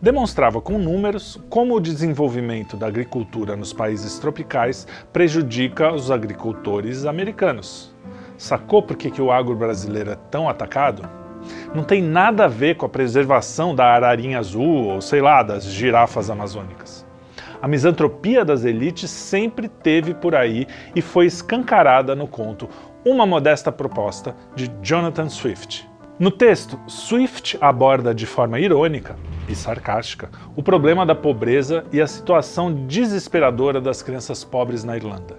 demonstrava 0.00 0.60
com 0.60 0.78
números 0.78 1.40
como 1.48 1.74
o 1.74 1.80
desenvolvimento 1.80 2.76
da 2.76 2.86
agricultura 2.86 3.56
nos 3.56 3.72
países 3.72 4.18
tropicais 4.18 4.86
prejudica 5.12 5.92
os 5.92 6.10
agricultores 6.10 7.04
americanos. 7.04 7.94
Sacou 8.36 8.82
por 8.82 8.96
que, 8.96 9.10
que 9.10 9.22
o 9.22 9.32
agro 9.32 9.54
brasileiro 9.56 10.10
é 10.10 10.16
tão 10.30 10.48
atacado? 10.48 11.08
Não 11.74 11.84
tem 11.84 12.02
nada 12.02 12.44
a 12.44 12.48
ver 12.48 12.76
com 12.76 12.86
a 12.86 12.88
preservação 12.88 13.74
da 13.74 13.86
ararinha 13.86 14.38
azul 14.38 14.86
ou 14.86 15.00
sei 15.00 15.20
lá, 15.20 15.42
das 15.42 15.64
girafas 15.64 16.28
amazônicas. 16.28 17.06
A 17.60 17.68
misantropia 17.68 18.44
das 18.44 18.64
elites 18.64 19.10
sempre 19.10 19.68
teve 19.68 20.12
por 20.12 20.34
aí 20.34 20.66
e 20.94 21.00
foi 21.00 21.26
escancarada 21.26 22.14
no 22.14 22.28
conto 22.28 22.68
uma 23.04 23.24
modesta 23.24 23.72
proposta 23.72 24.34
de 24.54 24.70
Jonathan 24.82 25.28
Swift. 25.28 25.88
No 26.18 26.30
texto, 26.30 26.80
Swift 26.86 27.58
aborda 27.60 28.14
de 28.14 28.24
forma 28.24 28.58
irônica 28.58 29.16
e 29.46 29.54
sarcástica 29.54 30.30
o 30.56 30.62
problema 30.62 31.04
da 31.04 31.14
pobreza 31.14 31.84
e 31.92 32.00
a 32.00 32.06
situação 32.06 32.86
desesperadora 32.86 33.82
das 33.82 34.00
crianças 34.00 34.42
pobres 34.42 34.82
na 34.82 34.96
Irlanda. 34.96 35.36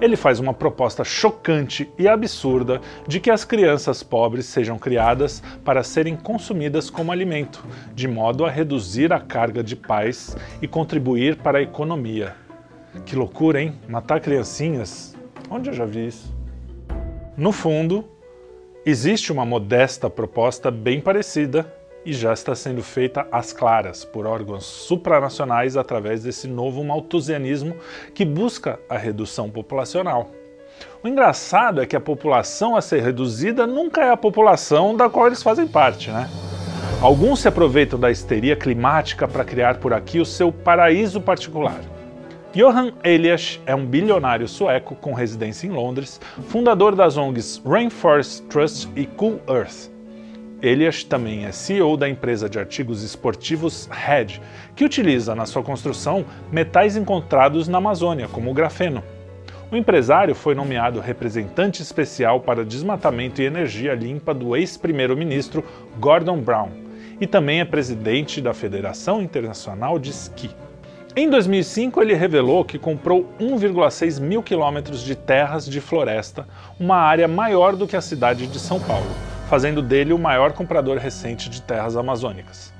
Ele 0.00 0.16
faz 0.16 0.40
uma 0.40 0.54
proposta 0.54 1.04
chocante 1.04 1.92
e 1.98 2.08
absurda 2.08 2.80
de 3.06 3.20
que 3.20 3.30
as 3.30 3.44
crianças 3.44 4.02
pobres 4.02 4.46
sejam 4.46 4.78
criadas 4.78 5.42
para 5.62 5.82
serem 5.82 6.16
consumidas 6.16 6.88
como 6.88 7.12
alimento, 7.12 7.62
de 7.94 8.08
modo 8.08 8.46
a 8.46 8.50
reduzir 8.50 9.12
a 9.12 9.20
carga 9.20 9.62
de 9.62 9.76
pais 9.76 10.34
e 10.62 10.66
contribuir 10.66 11.36
para 11.36 11.58
a 11.58 11.62
economia. 11.62 12.34
Que 13.04 13.14
loucura, 13.14 13.60
hein? 13.60 13.74
Matar 13.86 14.20
criancinhas? 14.20 15.14
Onde 15.50 15.68
eu 15.68 15.74
já 15.74 15.84
vi 15.84 16.06
isso? 16.06 16.34
No 17.36 17.52
fundo, 17.52 18.08
existe 18.84 19.32
uma 19.32 19.44
modesta 19.44 20.08
proposta 20.08 20.70
bem 20.70 21.00
parecida 21.00 21.72
e 22.04 22.12
já 22.12 22.32
está 22.32 22.54
sendo 22.54 22.82
feita 22.82 23.26
às 23.30 23.52
claras 23.52 24.04
por 24.04 24.26
órgãos 24.26 24.64
supranacionais 24.64 25.76
através 25.76 26.22
desse 26.22 26.48
novo 26.48 26.82
malthusianismo 26.82 27.76
que 28.14 28.24
busca 28.24 28.78
a 28.88 28.96
redução 28.96 29.50
populacional. 29.50 30.30
O 31.02 31.08
engraçado 31.08 31.82
é 31.82 31.86
que 31.86 31.96
a 31.96 32.00
população 32.00 32.76
a 32.76 32.80
ser 32.80 33.02
reduzida 33.02 33.66
nunca 33.66 34.02
é 34.02 34.10
a 34.10 34.16
população 34.16 34.96
da 34.96 35.10
qual 35.10 35.26
eles 35.26 35.42
fazem 35.42 35.66
parte, 35.66 36.10
né? 36.10 36.30
Alguns 37.00 37.40
se 37.40 37.48
aproveitam 37.48 37.98
da 37.98 38.10
histeria 38.10 38.56
climática 38.56 39.28
para 39.28 39.44
criar 39.44 39.78
por 39.78 39.92
aqui 39.92 40.18
o 40.18 40.24
seu 40.24 40.50
paraíso 40.50 41.20
particular. 41.20 41.80
Johan 42.58 42.90
Elias 43.04 43.60
é 43.66 43.72
um 43.72 43.86
bilionário 43.86 44.48
sueco 44.48 44.96
com 44.96 45.12
residência 45.12 45.68
em 45.68 45.70
Londres, 45.70 46.20
fundador 46.48 46.96
das 46.96 47.16
ONGs 47.16 47.62
Rainforest 47.64 48.42
Trust 48.48 48.88
e 48.96 49.06
Cool 49.06 49.40
Earth. 49.48 49.88
Elias 50.60 51.04
também 51.04 51.44
é 51.44 51.52
CEO 51.52 51.96
da 51.96 52.08
empresa 52.08 52.48
de 52.48 52.58
artigos 52.58 53.04
esportivos 53.04 53.88
Red, 53.92 54.40
que 54.74 54.84
utiliza 54.84 55.36
na 55.36 55.46
sua 55.46 55.62
construção 55.62 56.24
metais 56.50 56.96
encontrados 56.96 57.68
na 57.68 57.78
Amazônia, 57.78 58.26
como 58.26 58.50
o 58.50 58.54
grafeno. 58.54 59.04
O 59.70 59.76
empresário 59.76 60.34
foi 60.34 60.56
nomeado 60.56 60.98
representante 60.98 61.80
especial 61.80 62.40
para 62.40 62.64
desmatamento 62.64 63.40
e 63.40 63.44
energia 63.44 63.94
limpa 63.94 64.34
do 64.34 64.56
ex-primeiro-ministro 64.56 65.64
Gordon 66.00 66.40
Brown 66.40 66.70
e 67.20 67.26
também 67.28 67.60
é 67.60 67.64
presidente 67.64 68.40
da 68.40 68.52
Federação 68.52 69.22
Internacional 69.22 69.96
de 69.96 70.10
Esqui. 70.10 70.50
Em 71.18 71.28
2005, 71.28 72.00
ele 72.00 72.14
revelou 72.14 72.64
que 72.64 72.78
comprou 72.78 73.28
1,6 73.40 74.20
mil 74.20 74.40
quilômetros 74.40 75.02
de 75.02 75.16
terras 75.16 75.66
de 75.66 75.80
floresta, 75.80 76.46
uma 76.78 76.94
área 76.94 77.26
maior 77.26 77.74
do 77.74 77.88
que 77.88 77.96
a 77.96 78.00
cidade 78.00 78.46
de 78.46 78.56
São 78.60 78.78
Paulo, 78.78 79.10
fazendo 79.50 79.82
dele 79.82 80.12
o 80.12 80.18
maior 80.18 80.52
comprador 80.52 80.96
recente 80.96 81.50
de 81.50 81.60
terras 81.60 81.96
amazônicas. 81.96 82.72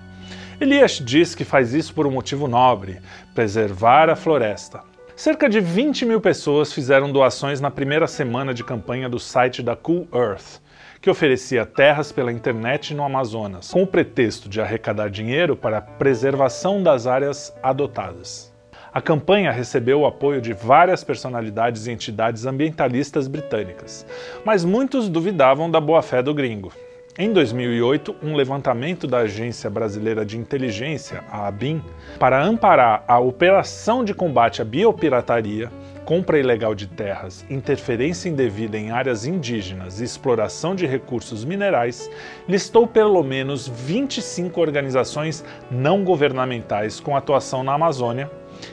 Elias 0.61 1.03
diz 1.05 1.35
que 1.35 1.45
faz 1.45 1.75
isso 1.75 1.93
por 1.93 2.07
um 2.07 2.13
motivo 2.13 2.47
nobre: 2.47 3.01
preservar 3.35 4.09
a 4.09 4.15
floresta. 4.15 4.85
Cerca 5.17 5.49
de 5.49 5.59
20 5.59 6.07
mil 6.07 6.21
pessoas 6.21 6.73
fizeram 6.73 7.11
doações 7.11 7.61
na 7.61 7.73
primeira 7.73 8.07
semana 8.07 8.55
de 8.55 8.63
campanha 8.63 9.09
do 9.09 9.19
site 9.19 9.65
da 9.65 9.75
Cool 9.75 10.07
Earth, 10.15 10.61
que 11.01 11.11
oferecia 11.11 11.65
terras 11.65 12.11
pela 12.13 12.33
internet 12.33 12.95
no 12.95 13.05
Amazonas, 13.05 13.71
com 13.71 13.83
o 13.83 13.87
pretexto 13.87 14.49
de 14.49 14.61
arrecadar 14.61 15.11
dinheiro 15.11 15.57
para 15.57 15.79
a 15.79 15.83
preservação 15.83 16.83
das 16.83 17.07
áreas 17.07 17.57
adotadas. 17.63 18.53
A 18.93 19.01
campanha 19.01 19.53
recebeu 19.53 20.01
o 20.01 20.07
apoio 20.07 20.41
de 20.41 20.53
várias 20.53 21.05
personalidades 21.05 21.87
e 21.87 21.93
entidades 21.93 22.47
ambientalistas 22.47 23.29
britânicas, 23.29 24.07
mas 24.45 24.65
muitos 24.65 25.09
duvidavam 25.09 25.71
da 25.71 25.81
boa-fé 25.81 26.23
do 26.23 26.35
gringo. 26.35 26.73
Em 27.21 27.33
2008, 27.33 28.15
um 28.23 28.37
levantamento 28.37 29.07
da 29.07 29.19
Agência 29.19 29.69
Brasileira 29.69 30.25
de 30.25 30.39
Inteligência, 30.39 31.25
a 31.31 31.49
ABIN, 31.49 31.83
para 32.17 32.41
amparar 32.41 33.03
a 33.09 33.19
operação 33.19 34.05
de 34.05 34.15
combate 34.15 34.63
à 34.63 34.65
biopirataria, 34.65 35.69
compra 36.09 36.39
ilegal 36.39 36.75
de 36.75 36.87
terras, 36.87 37.45
interferência 37.51 38.31
indevida 38.31 38.79
em 38.79 38.91
áreas 38.91 39.27
indígenas 39.27 40.01
e 40.01 40.05
exploração 40.05 40.75
de 40.75 40.87
recursos 40.87 41.45
minerais, 41.45 42.11
listou 42.49 42.87
pelo 42.87 43.23
menos 43.23 43.69
25 43.69 44.59
organizações 44.59 45.45
não 45.71 46.05
governamentais 46.05 46.99
com 46.99 47.15
atuação 47.15 47.63
na 47.63 47.75
Amazônia 47.75 48.31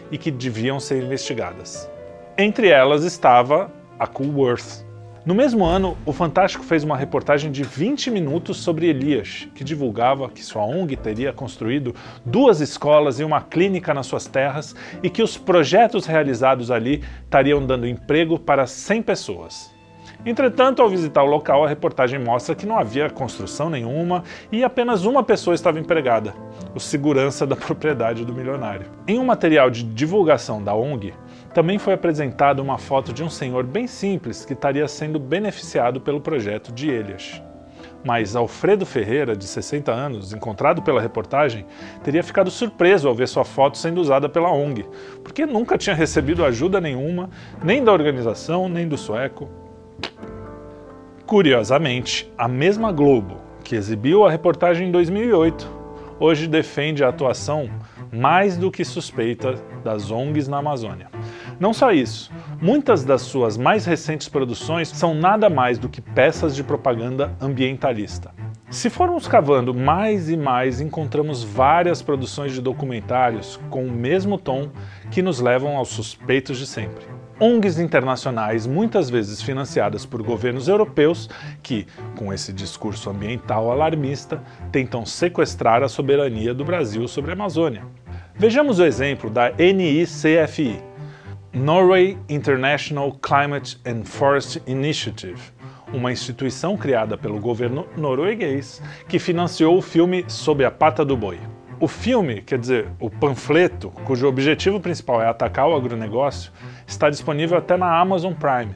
e 0.09 0.17
que 0.17 0.31
deviam 0.31 0.79
ser 0.79 1.03
investigadas. 1.03 1.91
Entre 2.37 2.69
elas 2.69 3.03
estava 3.03 3.69
a 3.99 4.07
Coolworth, 4.07 4.84
no 5.25 5.33
mesmo 5.33 5.65
ano, 5.65 5.97
o 6.05 6.13
Fantástico 6.13 6.63
fez 6.63 6.83
uma 6.83 6.95
reportagem 6.95 7.51
de 7.51 7.63
20 7.63 8.11
minutos 8.11 8.57
sobre 8.57 8.85
Elias, 8.85 9.47
que 9.55 9.63
divulgava 9.63 10.29
que 10.29 10.43
sua 10.43 10.63
ONG 10.63 10.95
teria 10.95 11.33
construído 11.33 11.95
duas 12.23 12.61
escolas 12.61 13.19
e 13.19 13.23
uma 13.23 13.41
clínica 13.41 13.91
nas 13.91 14.05
suas 14.05 14.27
terras 14.27 14.75
e 15.01 15.09
que 15.09 15.23
os 15.23 15.35
projetos 15.35 16.05
realizados 16.05 16.69
ali 16.69 17.03
estariam 17.23 17.65
dando 17.65 17.87
emprego 17.87 18.37
para 18.37 18.67
100 18.67 19.01
pessoas. 19.01 19.73
Entretanto, 20.23 20.81
ao 20.81 20.89
visitar 20.89 21.23
o 21.23 21.27
local, 21.27 21.63
a 21.63 21.67
reportagem 21.67 22.19
mostra 22.19 22.53
que 22.53 22.65
não 22.65 22.77
havia 22.77 23.09
construção 23.09 23.69
nenhuma 23.69 24.23
e 24.51 24.63
apenas 24.63 25.05
uma 25.05 25.23
pessoa 25.23 25.55
estava 25.55 25.79
empregada, 25.79 26.35
o 26.73 26.79
segurança 26.79 27.45
da 27.45 27.55
propriedade 27.57 28.25
do 28.25 28.33
milionário. 28.33 28.87
Em 29.07 29.19
um 29.19 29.25
material 29.25 29.69
de 29.69 29.83
divulgação 29.83 30.63
da 30.63 30.75
ONG, 30.75 31.13
também 31.55 31.79
foi 31.79 31.93
apresentada 31.93 32.61
uma 32.61 32.77
foto 32.77 33.13
de 33.13 33.23
um 33.23 33.29
senhor 33.29 33.63
bem 33.63 33.87
simples 33.87 34.43
que 34.43 34.51
estaria 34.51 34.85
sendo 34.89 35.17
beneficiado 35.17 36.01
pelo 36.01 36.19
projeto 36.19 36.69
de 36.69 36.89
Elias. 36.89 37.41
Mas 38.03 38.35
Alfredo 38.35 38.85
Ferreira, 38.85 39.37
de 39.37 39.45
60 39.45 39.89
anos, 39.89 40.33
encontrado 40.33 40.81
pela 40.81 40.99
reportagem, 40.99 41.65
teria 42.03 42.21
ficado 42.21 42.51
surpreso 42.51 43.07
ao 43.07 43.15
ver 43.15 43.29
sua 43.29 43.45
foto 43.45 43.77
sendo 43.77 44.01
usada 44.01 44.27
pela 44.27 44.51
ONG, 44.51 44.85
porque 45.23 45.45
nunca 45.45 45.77
tinha 45.77 45.95
recebido 45.95 46.43
ajuda 46.43 46.81
nenhuma, 46.81 47.29
nem 47.63 47.81
da 47.81 47.93
organização, 47.93 48.67
nem 48.67 48.85
do 48.85 48.97
sueco. 48.97 49.49
Curiosamente, 51.25 52.29
a 52.37 52.49
mesma 52.49 52.91
Globo, 52.91 53.37
que 53.63 53.77
exibiu 53.77 54.25
a 54.25 54.29
reportagem 54.29 54.89
em 54.89 54.91
2008, 54.91 55.65
hoje 56.19 56.47
defende 56.47 57.01
a 57.01 57.07
atuação 57.07 57.69
mais 58.11 58.57
do 58.57 58.69
que 58.69 58.83
suspeita 58.85 59.55
das 59.83 60.11
ONGs 60.11 60.47
na 60.47 60.57
Amazônia. 60.57 61.09
Não 61.59 61.73
só 61.73 61.91
isso, 61.91 62.31
muitas 62.61 63.03
das 63.03 63.21
suas 63.21 63.57
mais 63.57 63.85
recentes 63.85 64.27
produções 64.27 64.89
são 64.89 65.13
nada 65.13 65.49
mais 65.49 65.77
do 65.77 65.87
que 65.87 66.01
peças 66.01 66.55
de 66.55 66.63
propaganda 66.63 67.35
ambientalista. 67.39 68.31
Se 68.69 68.89
formos 68.89 69.27
cavando 69.27 69.73
mais 69.73 70.29
e 70.29 70.35
mais, 70.35 70.81
encontramos 70.81 71.43
várias 71.43 72.01
produções 72.01 72.51
de 72.51 72.61
documentários 72.61 73.59
com 73.69 73.85
o 73.85 73.91
mesmo 73.91 74.37
tom 74.37 74.69
que 75.11 75.21
nos 75.21 75.39
levam 75.39 75.77
aos 75.77 75.89
suspeitos 75.89 76.57
de 76.57 76.65
sempre. 76.65 77.05
ONGs 77.39 77.79
internacionais, 77.79 78.65
muitas 78.65 79.09
vezes 79.09 79.41
financiadas 79.41 80.05
por 80.05 80.23
governos 80.23 80.67
europeus, 80.67 81.29
que, 81.61 81.85
com 82.17 82.33
esse 82.33 82.51
discurso 82.51 83.09
ambiental 83.09 83.71
alarmista, 83.71 84.41
tentam 84.71 85.05
sequestrar 85.05 85.83
a 85.83 85.89
soberania 85.89 86.53
do 86.53 86.65
Brasil 86.65 87.07
sobre 87.07 87.31
a 87.31 87.33
Amazônia. 87.33 87.83
Vejamos 88.35 88.79
o 88.79 88.85
exemplo 88.85 89.29
da 89.29 89.51
NICFI, 89.51 90.81
Norway 91.55 92.17
International 92.27 93.13
Climate 93.21 93.77
and 93.87 94.03
Forest 94.03 94.61
Initiative, 94.67 95.39
uma 95.93 96.11
instituição 96.11 96.75
criada 96.75 97.17
pelo 97.17 97.39
governo 97.39 97.87
norueguês 97.95 98.81
que 99.07 99.17
financiou 99.17 99.77
o 99.77 99.81
filme 99.81 100.25
Sob 100.27 100.65
a 100.65 100.69
Pata 100.69 101.05
do 101.05 101.15
Boi. 101.15 101.39
O 101.79 101.87
filme, 101.87 102.41
quer 102.41 102.59
dizer, 102.59 102.89
o 102.99 103.09
panfleto, 103.09 103.89
cujo 104.03 104.27
objetivo 104.27 104.81
principal 104.81 105.21
é 105.21 105.29
atacar 105.29 105.69
o 105.69 105.75
agronegócio, 105.75 106.51
está 106.85 107.09
disponível 107.09 107.57
até 107.57 107.77
na 107.77 108.01
Amazon 108.01 108.33
Prime. 108.33 108.75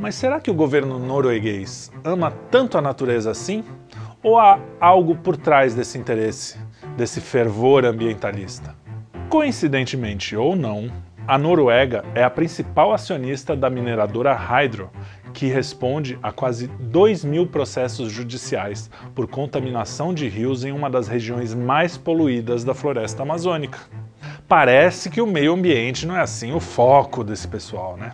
Mas 0.00 0.14
será 0.14 0.40
que 0.40 0.50
o 0.50 0.54
governo 0.54 0.98
norueguês 0.98 1.92
ama 2.02 2.30
tanto 2.50 2.78
a 2.78 2.80
natureza 2.80 3.30
assim? 3.30 3.62
Ou 4.22 4.38
há 4.38 4.58
algo 4.80 5.14
por 5.14 5.36
trás 5.36 5.74
desse 5.74 5.98
interesse, 5.98 6.58
desse 6.96 7.20
fervor 7.20 7.84
ambientalista? 7.84 8.74
Coincidentemente 9.28 10.34
ou 10.34 10.56
não, 10.56 10.90
a 11.26 11.38
Noruega 11.38 12.04
é 12.14 12.22
a 12.22 12.28
principal 12.28 12.92
acionista 12.92 13.56
da 13.56 13.70
mineradora 13.70 14.34
Hydro, 14.34 14.90
que 15.32 15.46
responde 15.46 16.18
a 16.22 16.30
quase 16.30 16.66
2 16.66 17.24
mil 17.24 17.46
processos 17.46 18.12
judiciais 18.12 18.90
por 19.14 19.26
contaminação 19.26 20.12
de 20.12 20.28
rios 20.28 20.64
em 20.64 20.72
uma 20.72 20.90
das 20.90 21.08
regiões 21.08 21.54
mais 21.54 21.96
poluídas 21.96 22.62
da 22.62 22.74
floresta 22.74 23.22
amazônica. 23.22 23.78
Parece 24.46 25.08
que 25.08 25.22
o 25.22 25.26
meio 25.26 25.54
ambiente 25.54 26.06
não 26.06 26.14
é 26.14 26.20
assim 26.20 26.52
o 26.52 26.60
foco 26.60 27.24
desse 27.24 27.48
pessoal, 27.48 27.96
né? 27.96 28.12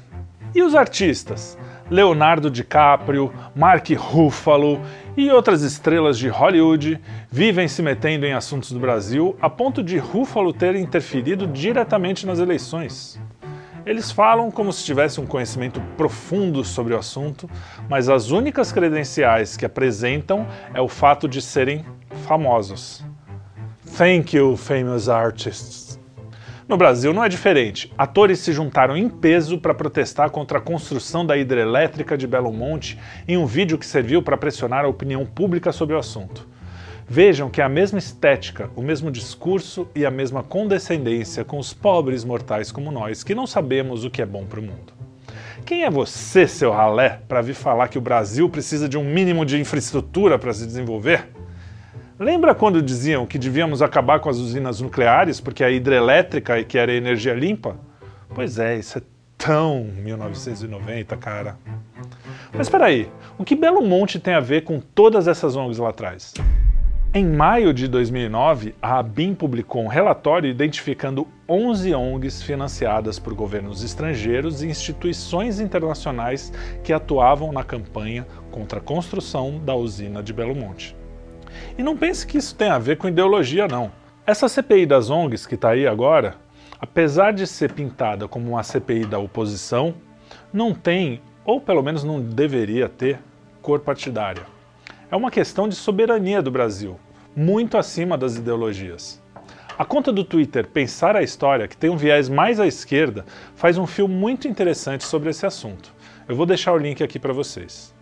E 0.55 0.63
os 0.63 0.77
artistas? 0.77 1.59
Leonardo 1.91 2.49
DiCaprio, 2.49 3.33
Mark 3.55 3.89
Ruffalo 3.91 4.81
e 5.17 5.31
outras 5.31 5.63
estrelas 5.63 6.19
de 6.19 6.29
Hollywood 6.29 7.01
vivem 7.31 7.69
se 7.69 7.83
metendo 7.83 8.27
em 8.27 8.33
assuntos 8.33 8.73
do 8.73 8.79
Brasil 8.79 9.37
a 9.41 9.51
ponto 9.51 9.83
de 9.83 9.99
Ruffalo 9.99 10.53
ter 10.53 10.75
interferido 10.75 11.47
diretamente 11.47 12.27
nas 12.27 12.39
eleições. 12.39 13.21
Eles 13.85 14.11
falam 14.11 14.51
como 14.51 14.73
se 14.73 14.85
tivesse 14.85 15.21
um 15.21 15.27
conhecimento 15.27 15.81
profundo 15.97 16.63
sobre 16.65 16.95
o 16.95 16.99
assunto, 16.99 17.49
mas 17.89 18.09
as 18.09 18.31
únicas 18.31 18.71
credenciais 18.71 19.57
que 19.57 19.65
apresentam 19.65 20.47
é 20.75 20.81
o 20.81 20.89
fato 20.89 21.27
de 21.27 21.41
serem 21.41 21.85
famosos. 22.27 23.05
Thank 23.97 24.37
you, 24.37 24.57
famous 24.57 25.09
artists. 25.09 25.90
No 26.71 26.77
Brasil 26.77 27.13
não 27.13 27.25
é 27.25 27.29
diferente. 27.29 27.93
Atores 27.99 28.39
se 28.39 28.53
juntaram 28.53 28.97
em 28.97 29.09
peso 29.09 29.59
para 29.59 29.75
protestar 29.75 30.31
contra 30.31 30.59
a 30.59 30.61
construção 30.61 31.27
da 31.27 31.37
hidrelétrica 31.37 32.17
de 32.17 32.29
Belo 32.29 32.53
Monte 32.53 32.97
em 33.27 33.37
um 33.37 33.45
vídeo 33.45 33.77
que 33.77 33.85
serviu 33.85 34.23
para 34.23 34.37
pressionar 34.37 34.85
a 34.85 34.89
opinião 34.89 35.27
pública 35.27 35.73
sobre 35.73 35.97
o 35.97 35.99
assunto. 35.99 36.47
Vejam 37.09 37.51
que 37.51 37.61
é 37.61 37.65
a 37.65 37.69
mesma 37.69 37.99
estética, 37.99 38.71
o 38.77 38.83
mesmo 38.83 39.11
discurso 39.11 39.89
e 39.97 40.07
a 40.07 40.13
mesma 40.13 40.45
condescendência 40.45 41.45
com 41.45 41.59
os 41.59 41.75
pobres 41.75 42.25
mortais 42.25 42.71
como 42.71 42.93
nós, 42.93 43.25
que 43.25 43.35
não 43.35 43.49
sabemos 43.49 44.05
o 44.05 44.11
que 44.11 44.23
é 44.23 44.27
bom 44.27 44.45
para 44.45 44.61
o 44.61 44.63
mundo. 44.63 44.93
Quem 45.67 45.83
é 45.83 45.91
você, 45.91 46.47
seu 46.47 46.71
ralé, 46.71 47.21
para 47.27 47.43
vir 47.43 47.55
falar 47.55 47.89
que 47.89 47.99
o 47.99 48.01
Brasil 48.01 48.49
precisa 48.49 48.89
de 48.89 48.97
um 48.97 49.03
mínimo 49.03 49.45
de 49.45 49.59
infraestrutura 49.59 50.39
para 50.39 50.55
se 50.55 50.65
desenvolver? 50.67 51.31
Lembra 52.21 52.55
quando 52.55 52.83
diziam 52.83 53.25
que 53.25 53.39
devíamos 53.39 53.81
acabar 53.81 54.21
com 54.21 54.29
as 54.29 54.37
usinas 54.37 54.79
nucleares 54.79 55.41
porque 55.41 55.65
a 55.65 55.71
hidrelétrica 55.71 56.63
que 56.63 56.77
era 56.77 56.93
energia 56.93 57.33
limpa? 57.33 57.79
Pois 58.35 58.59
é, 58.59 58.79
isso 58.79 58.99
é 58.99 59.03
tão 59.39 59.85
1990, 59.85 61.17
cara. 61.17 61.57
Mas 62.53 62.67
espera 62.67 62.85
aí, 62.85 63.11
o 63.39 63.43
que 63.43 63.57
Belo 63.57 63.81
Monte 63.81 64.21
tem 64.21 64.35
a 64.35 64.41
ver 64.41 64.65
com 64.65 64.81
todas 64.81 65.27
essas 65.27 65.57
ONGs 65.57 65.79
lá 65.79 65.89
atrás? 65.89 66.35
Em 67.15 67.27
maio 67.27 67.73
de 67.73 67.89
2009, 67.89 68.75
a 68.83 68.99
ABIN 68.99 69.35
publicou 69.35 69.83
um 69.83 69.89
relatório 69.89 70.51
identificando 70.51 71.27
11 71.49 71.95
ONGs 71.95 72.43
financiadas 72.43 73.19
por 73.19 73.33
governos 73.33 73.83
estrangeiros 73.83 74.63
e 74.63 74.69
instituições 74.69 75.59
internacionais 75.59 76.53
que 76.85 76.93
atuavam 76.93 77.51
na 77.51 77.65
campanha 77.65 78.27
contra 78.51 78.79
a 78.79 78.83
construção 78.83 79.59
da 79.59 79.75
usina 79.75 80.23
de 80.23 80.35
Belo 80.35 80.55
Monte. 80.55 81.00
E 81.79 81.83
não 81.83 81.97
pense 81.97 82.27
que 82.27 82.39
isso 82.39 82.55
tem 82.55 82.69
a 82.69 82.79
ver 82.79 82.97
com 82.97 83.09
ideologia, 83.09 83.67
não. 83.67 83.91
Essa 84.27 84.49
CPI 84.49 84.87
das 84.87 85.11
ONGs 85.11 85.47
que 85.47 85.55
está 85.55 85.71
aí 85.71 85.87
agora, 85.87 86.37
apesar 86.81 87.33
de 87.33 87.47
ser 87.47 87.73
pintada 87.73 88.29
como 88.29 88.51
uma 88.51 88.63
CPI 88.63 89.07
da 89.07 89.19
oposição, 89.19 89.95
não 90.53 90.75
tem, 90.75 91.21
ou 91.45 91.61
pelo 91.61 91.83
menos 91.83 92.05
não 92.05 92.21
deveria 92.21 92.89
ter, 92.89 93.19
cor 93.61 93.81
partidária 93.81 94.61
é 95.11 95.17
uma 95.17 95.31
questão 95.31 95.69
de 95.69 95.75
soberania 95.75 96.41
do 96.41 96.53
Brasil, 96.53 96.99
muito 97.35 97.77
acima 97.77 98.17
das 98.17 98.37
ideologias. 98.37 99.21
A 99.77 99.85
conta 99.85 100.13
do 100.13 100.23
Twitter 100.23 100.69
Pensar 100.69 101.17
a 101.17 101.23
História, 101.23 101.67
que 101.67 101.77
tem 101.77 101.91
um 101.91 101.97
viés 101.97 102.29
mais 102.29 102.61
à 102.61 102.67
esquerda, 102.67 103.25
faz 103.57 103.77
um 103.77 103.87
filme 103.87 104.15
muito 104.15 104.47
interessante 104.47 105.05
sobre 105.05 105.31
esse 105.31 105.45
assunto. 105.45 105.93
Eu 106.29 106.37
vou 106.37 106.47
deixar 106.47 106.73
o 106.73 106.79
link 106.79 107.03
aqui 107.03 107.19
para 107.19 107.33
vocês. 107.33 107.93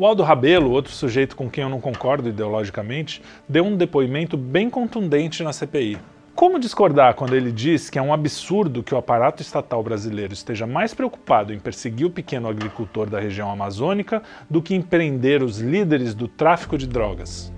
O 0.00 0.06
Aldo 0.06 0.22
Rabelo, 0.22 0.70
outro 0.70 0.92
sujeito 0.92 1.34
com 1.34 1.50
quem 1.50 1.64
eu 1.64 1.68
não 1.68 1.80
concordo 1.80 2.28
ideologicamente, 2.28 3.20
deu 3.48 3.64
um 3.64 3.76
depoimento 3.76 4.36
bem 4.36 4.70
contundente 4.70 5.42
na 5.42 5.52
CPI. 5.52 5.98
Como 6.36 6.60
discordar 6.60 7.14
quando 7.14 7.34
ele 7.34 7.50
diz 7.50 7.90
que 7.90 7.98
é 7.98 8.02
um 8.02 8.12
absurdo 8.12 8.84
que 8.84 8.94
o 8.94 8.96
aparato 8.96 9.42
estatal 9.42 9.82
brasileiro 9.82 10.32
esteja 10.32 10.68
mais 10.68 10.94
preocupado 10.94 11.52
em 11.52 11.58
perseguir 11.58 12.06
o 12.06 12.10
pequeno 12.10 12.46
agricultor 12.46 13.10
da 13.10 13.18
região 13.18 13.50
amazônica 13.50 14.22
do 14.48 14.62
que 14.62 14.72
em 14.72 14.80
prender 14.80 15.42
os 15.42 15.58
líderes 15.58 16.14
do 16.14 16.28
tráfico 16.28 16.78
de 16.78 16.86
drogas? 16.86 17.52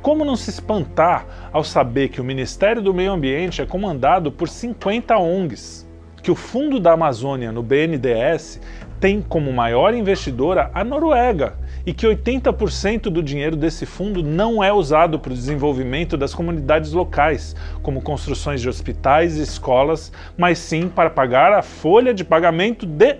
Como 0.00 0.24
não 0.24 0.36
se 0.36 0.48
espantar 0.48 1.50
ao 1.52 1.62
saber 1.62 2.08
que 2.08 2.20
o 2.22 2.24
Ministério 2.24 2.80
do 2.80 2.94
Meio 2.94 3.12
Ambiente 3.12 3.60
é 3.60 3.66
comandado 3.66 4.32
por 4.32 4.48
50 4.48 5.18
ONGs? 5.18 5.86
Que 6.22 6.30
o 6.30 6.36
Fundo 6.36 6.78
da 6.78 6.92
Amazônia 6.92 7.50
no 7.50 7.62
BNDES 7.62 8.60
tem 9.00 9.20
como 9.20 9.52
maior 9.52 9.92
investidora 9.94 10.70
a 10.72 10.84
Noruega, 10.84 11.54
e 11.84 11.92
que 11.92 12.06
80% 12.06 13.10
do 13.10 13.20
dinheiro 13.20 13.56
desse 13.56 13.84
fundo 13.84 14.22
não 14.22 14.62
é 14.62 14.72
usado 14.72 15.18
para 15.18 15.32
o 15.32 15.34
desenvolvimento 15.34 16.16
das 16.16 16.32
comunidades 16.32 16.92
locais, 16.92 17.56
como 17.82 18.00
construções 18.00 18.60
de 18.60 18.68
hospitais 18.68 19.36
e 19.36 19.42
escolas, 19.42 20.12
mas 20.38 20.58
sim 20.58 20.88
para 20.88 21.10
pagar 21.10 21.52
a 21.52 21.62
folha 21.62 22.14
de 22.14 22.24
pagamento 22.24 22.86
de 22.86 23.16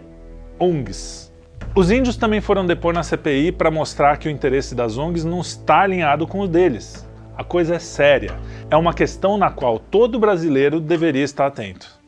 ONGs. 0.60 1.32
Os 1.74 1.90
índios 1.90 2.16
também 2.16 2.40
foram 2.40 2.64
depor 2.64 2.94
na 2.94 3.02
CPI 3.02 3.50
para 3.50 3.68
mostrar 3.68 4.18
que 4.18 4.28
o 4.28 4.30
interesse 4.30 4.76
das 4.76 4.96
ONGs 4.96 5.24
não 5.24 5.40
está 5.40 5.80
alinhado 5.80 6.28
com 6.28 6.38
o 6.38 6.46
deles. 6.46 7.04
A 7.36 7.42
coisa 7.42 7.74
é 7.74 7.78
séria, 7.80 8.36
é 8.70 8.76
uma 8.76 8.94
questão 8.94 9.36
na 9.36 9.50
qual 9.50 9.80
todo 9.80 10.20
brasileiro 10.20 10.78
deveria 10.78 11.24
estar 11.24 11.46
atento. 11.46 12.01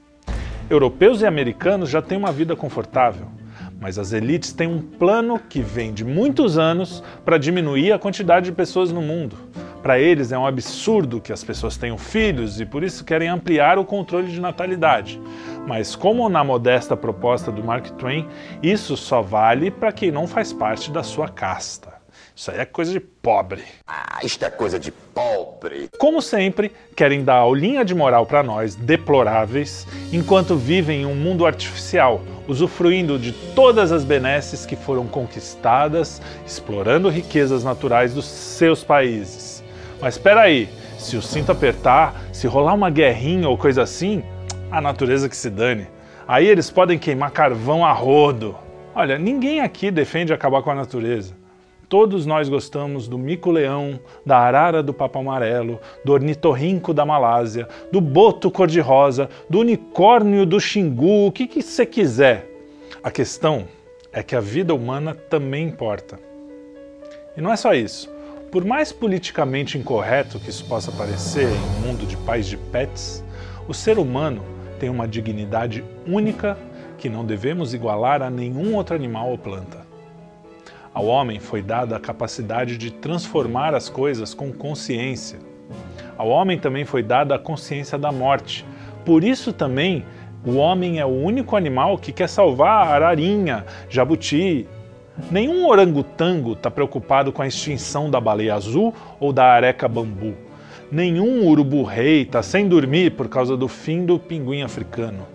Europeus 0.71 1.21
e 1.21 1.27
americanos 1.27 1.91
já 1.91 2.01
têm 2.01 2.19
uma 2.19 2.33
vida 2.33 2.57
confortável 2.57 3.29
mas 3.85 3.99
as 3.99 4.15
elites 4.15 4.51
têm 4.51 4.67
um 4.67 4.81
plano 4.81 5.39
que 5.39 5.61
vem 5.61 5.93
de 5.93 6.07
muitos 6.07 6.57
anos 6.57 7.03
para 7.23 7.37
diminuir 7.37 7.93
a 7.93 7.99
quantidade 7.99 8.47
de 8.47 8.53
pessoas 8.53 8.91
no 8.91 9.03
mundo. 9.03 9.37
Para 9.83 9.99
eles 9.99 10.33
é 10.33 10.39
um 10.39 10.47
absurdo 10.47 11.21
que 11.21 11.31
as 11.31 11.45
pessoas 11.45 11.77
tenham 11.77 11.99
filhos 11.99 12.59
e 12.59 12.65
por 12.65 12.83
isso 12.83 13.05
querem 13.05 13.29
ampliar 13.29 13.79
o 13.79 13.85
controle 13.85 14.29
de 14.29 14.41
natalidade. 14.41 15.21
Mas, 15.67 15.95
como 15.95 16.27
na 16.31 16.43
modesta 16.43 16.97
proposta 16.97 17.53
do 17.53 17.63
Mark 17.63 17.91
Twain, 17.99 18.27
isso 18.63 18.97
só 18.97 19.21
vale 19.21 19.71
para 19.71 19.93
quem 19.93 20.11
não 20.11 20.27
faz 20.27 20.51
parte 20.51 20.91
da 20.91 21.03
sua 21.03 21.29
casta. 21.29 21.94
Isso 22.37 22.51
aí 22.51 22.59
é 22.59 22.65
coisa 22.65 22.91
de 22.91 22.99
pobre. 22.99 23.63
Ah, 23.87 24.19
isto 24.25 24.45
é 24.45 24.51
coisa 24.51 24.77
de 24.77 24.91
pobre. 24.91 25.89
Como 25.99 26.21
sempre, 26.21 26.73
querem 26.97 27.23
dar 27.23 27.37
aulinha 27.37 27.85
de 27.85 27.95
moral 27.95 28.27
para 28.27 28.43
nós, 28.43 28.75
deploráveis, 28.75 29.87
enquanto 30.13 30.57
vivem 30.57 31.03
em 31.03 31.07
um 31.07 31.15
mundo 31.15 31.47
artificial, 31.47 32.21
usufruindo 32.49 33.21
de 33.21 33.31
todas 33.55 33.93
as 33.93 34.03
benesses 34.03 34.67
que 34.67 34.75
foram 34.75 35.07
conquistadas, 35.07 36.21
explorando 36.45 37.09
riquezas 37.09 37.63
naturais 37.63 38.13
dos 38.13 38.25
seus 38.25 38.83
países. 38.83 39.63
Mas 40.01 40.15
espera 40.15 40.41
aí, 40.41 40.69
se 40.99 41.17
o 41.17 41.23
cinto 41.23 41.53
apertar, 41.53 42.21
se 42.33 42.49
rolar 42.49 42.75
uma 42.75 42.91
guerrinha 42.91 43.49
ou 43.49 43.57
coisa 43.57 43.83
assim, 43.83 44.25
a 44.73 44.81
natureza 44.81 45.29
que 45.29 45.37
se 45.37 45.49
dane. 45.49 45.87
Aí 46.27 46.49
eles 46.49 46.69
podem 46.69 46.99
queimar 46.99 47.31
carvão 47.31 47.87
a 47.87 47.93
rodo. 47.93 48.57
Olha, 48.93 49.19
ninguém 49.19 49.61
aqui 49.61 49.89
defende 49.89 50.33
acabar 50.33 50.63
com 50.63 50.71
a 50.73 50.75
natureza. 50.75 51.44
Todos 51.89 52.25
nós 52.25 52.49
gostamos 52.49 53.07
do 53.07 53.19
mico-leão, 53.19 54.01
da 54.25 54.39
arara 54.39 54.83
do 54.83 54.95
papo 54.95 55.19
amarelo, 55.19 55.81
do 56.05 56.13
ornitorrinco 56.13 56.95
da 56.95 57.05
Malásia, 57.05 57.69
do 57.93 58.01
boto 58.01 58.51
cor-de-rosa, 58.51 59.29
do 59.49 59.61
unicórnio 59.61 60.47
do 60.47 60.59
xingu, 60.59 61.27
o 61.27 61.33
que 61.33 61.63
você 61.63 61.85
quiser. 61.85 62.49
A 63.03 63.11
questão 63.11 63.67
é 64.13 64.23
que 64.23 64.35
a 64.35 64.41
vida 64.41 64.75
humana 64.75 65.15
também 65.15 65.67
importa. 65.67 66.19
E 67.37 67.41
não 67.41 67.53
é 67.53 67.57
só 67.57 67.75
isso. 67.75 68.13
Por 68.51 68.65
mais 68.65 68.93
politicamente 68.93 69.77
incorreto 69.77 70.39
que 70.39 70.49
isso 70.49 70.65
possa 70.67 70.93
parecer 70.93 71.49
em 71.49 71.55
um 71.55 71.89
mundo 71.89 72.07
de 72.07 72.17
pais 72.19 72.47
de 72.47 72.57
pets, 72.57 73.25
o 73.67 73.75
ser 73.75 73.99
humano 73.99 74.43
tem 74.79 74.89
uma 74.89 75.09
dignidade 75.09 75.85
única 76.07 76.57
que 76.97 77.09
não 77.09 77.25
devemos 77.25 77.75
igualar 77.75 78.23
a 78.23 78.31
nenhum 78.31 78.75
outro 78.75 78.95
animal 78.95 79.31
ou 79.31 79.37
planta. 79.37 79.84
Ao 80.95 81.07
homem 81.07 81.41
foi 81.41 81.61
dada 81.61 81.97
a 81.97 82.01
capacidade 82.01 82.79
de 82.79 82.93
transformar 82.93 83.75
as 83.75 83.89
coisas 83.89 84.33
com 84.33 84.53
consciência. 84.53 85.41
Ao 86.17 86.29
homem 86.29 86.57
também 86.57 86.85
foi 86.85 87.03
dada 87.03 87.35
a 87.35 87.39
consciência 87.39 87.99
da 87.99 88.13
morte. 88.13 88.65
Por 89.05 89.25
isso 89.25 89.53
também 89.53 90.05
o 90.47 90.55
homem 90.55 91.01
é 91.01 91.05
o 91.05 91.09
único 91.09 91.57
animal 91.57 91.99
que 91.99 92.13
quer 92.13 92.29
salvar 92.29 92.87
a 92.87 92.91
ararinha, 92.95 93.67
jabuti. 93.91 94.69
Nenhum 95.33 95.67
orangotango 95.67 96.53
está 96.53 96.71
preocupado 96.71 97.33
com 97.33 97.43
a 97.43 97.49
extinção 97.49 98.09
da 98.09 98.21
baleia 98.21 98.55
azul 98.55 98.95
ou 99.19 99.33
da 99.33 99.47
areca 99.47 99.89
bambu. 99.89 100.35
Nenhum 100.93 101.45
urubu-rei 101.49 102.23
está 102.23 102.41
sem 102.41 102.69
dormir 102.69 103.17
por 103.17 103.29
causa 103.29 103.57
do 103.57 103.67
fim 103.67 104.07
do 104.07 104.17
pinguim 104.17 104.63
africano. 104.63 105.27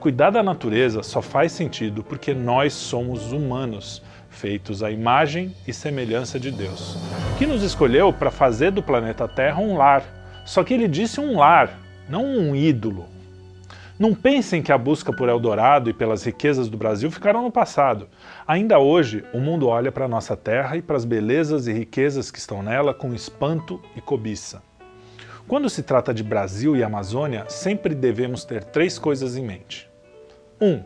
Cuidar 0.00 0.30
da 0.30 0.42
natureza 0.42 1.04
só 1.04 1.22
faz 1.22 1.52
sentido 1.52 2.02
porque 2.02 2.34
nós 2.34 2.72
somos 2.72 3.32
humanos 3.32 4.02
feitos 4.36 4.82
à 4.82 4.90
imagem 4.90 5.54
e 5.66 5.72
semelhança 5.72 6.38
de 6.38 6.50
Deus, 6.50 6.96
que 7.38 7.46
nos 7.46 7.62
escolheu 7.62 8.12
para 8.12 8.30
fazer 8.30 8.70
do 8.70 8.82
planeta 8.82 9.26
Terra 9.26 9.60
um 9.60 9.76
lar. 9.76 10.04
Só 10.44 10.62
que 10.62 10.74
ele 10.74 10.86
disse 10.86 11.20
um 11.20 11.38
lar, 11.38 11.78
não 12.08 12.24
um 12.24 12.54
ídolo. 12.54 13.06
Não 13.98 14.14
pensem 14.14 14.62
que 14.62 14.70
a 14.70 14.76
busca 14.76 15.10
por 15.10 15.28
Eldorado 15.28 15.88
e 15.88 15.94
pelas 15.94 16.22
riquezas 16.22 16.68
do 16.68 16.76
Brasil 16.76 17.10
ficaram 17.10 17.42
no 17.42 17.50
passado. 17.50 18.08
Ainda 18.46 18.78
hoje, 18.78 19.24
o 19.32 19.40
mundo 19.40 19.68
olha 19.68 19.90
para 19.90 20.04
a 20.04 20.08
nossa 20.08 20.36
terra 20.36 20.76
e 20.76 20.82
para 20.82 20.96
as 20.96 21.06
belezas 21.06 21.66
e 21.66 21.72
riquezas 21.72 22.30
que 22.30 22.38
estão 22.38 22.62
nela 22.62 22.92
com 22.92 23.14
espanto 23.14 23.80
e 23.96 24.00
cobiça. 24.02 24.62
Quando 25.48 25.70
se 25.70 25.82
trata 25.82 26.12
de 26.12 26.22
Brasil 26.22 26.76
e 26.76 26.82
Amazônia, 26.82 27.46
sempre 27.48 27.94
devemos 27.94 28.44
ter 28.44 28.64
três 28.64 28.98
coisas 28.98 29.36
em 29.36 29.44
mente. 29.44 29.88
1. 30.60 30.66
Um, 30.66 30.82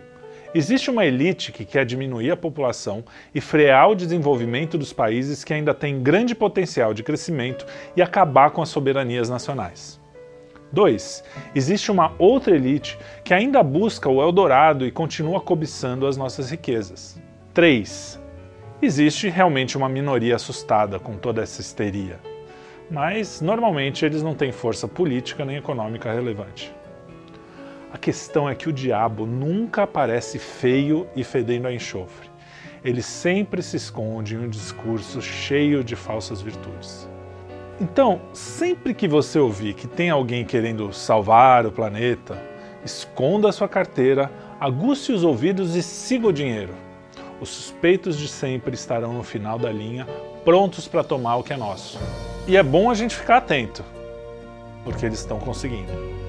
Existe 0.52 0.90
uma 0.90 1.06
elite 1.06 1.52
que 1.52 1.64
quer 1.64 1.86
diminuir 1.86 2.32
a 2.32 2.36
população 2.36 3.04
e 3.32 3.40
frear 3.40 3.88
o 3.88 3.94
desenvolvimento 3.94 4.76
dos 4.76 4.92
países 4.92 5.44
que 5.44 5.54
ainda 5.54 5.72
têm 5.72 6.02
grande 6.02 6.34
potencial 6.34 6.92
de 6.92 7.04
crescimento 7.04 7.64
e 7.94 8.02
acabar 8.02 8.50
com 8.50 8.60
as 8.60 8.68
soberanias 8.68 9.30
nacionais. 9.30 10.00
2. 10.72 11.22
Existe 11.54 11.92
uma 11.92 12.12
outra 12.18 12.56
elite 12.56 12.98
que 13.22 13.32
ainda 13.32 13.62
busca 13.62 14.08
o 14.08 14.20
Eldorado 14.20 14.84
e 14.84 14.90
continua 14.90 15.40
cobiçando 15.40 16.04
as 16.04 16.16
nossas 16.16 16.50
riquezas. 16.50 17.20
3. 17.54 18.20
Existe 18.82 19.28
realmente 19.28 19.76
uma 19.76 19.88
minoria 19.88 20.34
assustada 20.34 20.98
com 20.98 21.16
toda 21.16 21.42
essa 21.42 21.60
histeria, 21.60 22.18
mas 22.90 23.40
normalmente 23.40 24.04
eles 24.04 24.22
não 24.22 24.34
têm 24.34 24.50
força 24.50 24.88
política 24.88 25.44
nem 25.44 25.58
econômica 25.58 26.12
relevante. 26.12 26.74
A 27.92 27.98
questão 27.98 28.48
é 28.48 28.54
que 28.54 28.68
o 28.68 28.72
diabo 28.72 29.26
nunca 29.26 29.82
aparece 29.82 30.38
feio 30.38 31.08
e 31.16 31.24
fedendo 31.24 31.66
a 31.66 31.72
enxofre. 31.72 32.30
Ele 32.84 33.02
sempre 33.02 33.62
se 33.62 33.76
esconde 33.76 34.36
em 34.36 34.38
um 34.38 34.48
discurso 34.48 35.20
cheio 35.20 35.82
de 35.82 35.96
falsas 35.96 36.40
virtudes. 36.40 37.08
Então, 37.80 38.20
sempre 38.32 38.94
que 38.94 39.08
você 39.08 39.38
ouvir 39.38 39.74
que 39.74 39.88
tem 39.88 40.08
alguém 40.08 40.44
querendo 40.44 40.92
salvar 40.92 41.66
o 41.66 41.72
planeta, 41.72 42.40
esconda 42.84 43.48
a 43.48 43.52
sua 43.52 43.68
carteira, 43.68 44.30
aguce 44.60 45.12
os 45.12 45.24
ouvidos 45.24 45.74
e 45.74 45.82
siga 45.82 46.28
o 46.28 46.32
dinheiro. 46.32 46.74
Os 47.40 47.48
suspeitos 47.48 48.16
de 48.16 48.28
sempre 48.28 48.74
estarão 48.74 49.14
no 49.14 49.22
final 49.22 49.58
da 49.58 49.72
linha, 49.72 50.06
prontos 50.44 50.86
para 50.86 51.02
tomar 51.02 51.36
o 51.36 51.42
que 51.42 51.54
é 51.54 51.56
nosso. 51.56 51.98
E 52.46 52.56
é 52.56 52.62
bom 52.62 52.88
a 52.88 52.94
gente 52.94 53.16
ficar 53.16 53.38
atento, 53.38 53.82
porque 54.84 55.06
eles 55.06 55.18
estão 55.18 55.40
conseguindo. 55.40 56.19